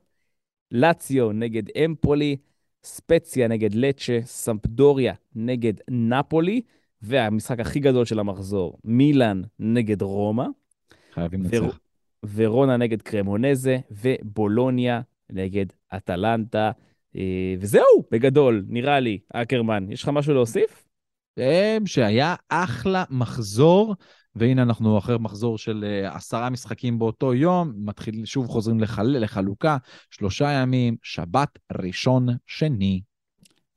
[0.70, 2.36] לאציו נגד אמפולי,
[2.84, 6.60] ספציה נגד לצ'ה, סמפדוריה נגד נפולי,
[7.02, 10.46] והמשחק הכי גדול של המחזור, מילאן נגד רומא,
[11.14, 11.78] חייבים לנצח.
[12.34, 15.00] ורונה נגד קרמונזה, ובולוניה
[15.30, 15.66] נגד
[15.96, 16.70] אטלנטה.
[17.16, 19.18] אה, וזהו, בגדול, נראה לי.
[19.32, 20.84] אקרמן, יש לך משהו להוסיף?
[21.36, 23.94] הם שהיה אחלה מחזור,
[24.36, 29.76] והנה אנחנו אחרי מחזור של אה, עשרה משחקים באותו יום, מתחיל, שוב חוזרים לחל, לחלוקה,
[30.10, 33.00] שלושה ימים, שבת, ראשון, שני.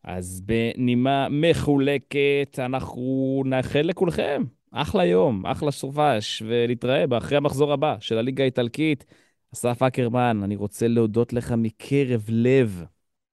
[0.03, 8.17] אז בנימה מחולקת, אנחנו נאחל לכולכם אחלה יום, אחלה סופש, ולהתראה באחרי המחזור הבא של
[8.17, 9.05] הליגה האיטלקית.
[9.53, 12.83] אסף אקרמן, אני רוצה להודות לך מקרב לב.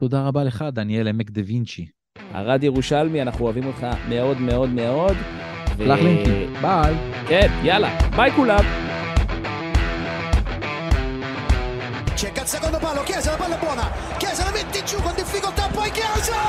[0.00, 1.86] תודה רבה לך, דניאל עמק דה וינצ'י.
[2.34, 5.16] ארד ירושלמי, אנחנו אוהבים אותך מאוד מאוד מאוד.
[5.77, 6.93] ו- שלח לינקים, ביי.
[7.27, 8.63] כן, יאללה, ביי כולם.
[12.15, 13.85] cerca il secondo palo, Chiesa, la palla è buona,
[14.17, 16.41] Chiesa la mette giù con difficoltà, poi Chiesa!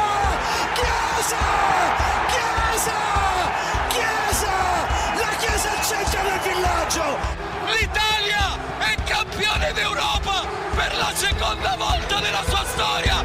[0.78, 1.42] Chiesa!
[2.32, 2.98] Chiesa!
[3.94, 4.54] Chiesa!
[5.22, 7.06] La Chiesa al centro del villaggio!
[7.74, 8.44] L'Italia
[8.90, 10.36] è campione d'Europa
[10.78, 13.16] per la seconda volta nella sua storia!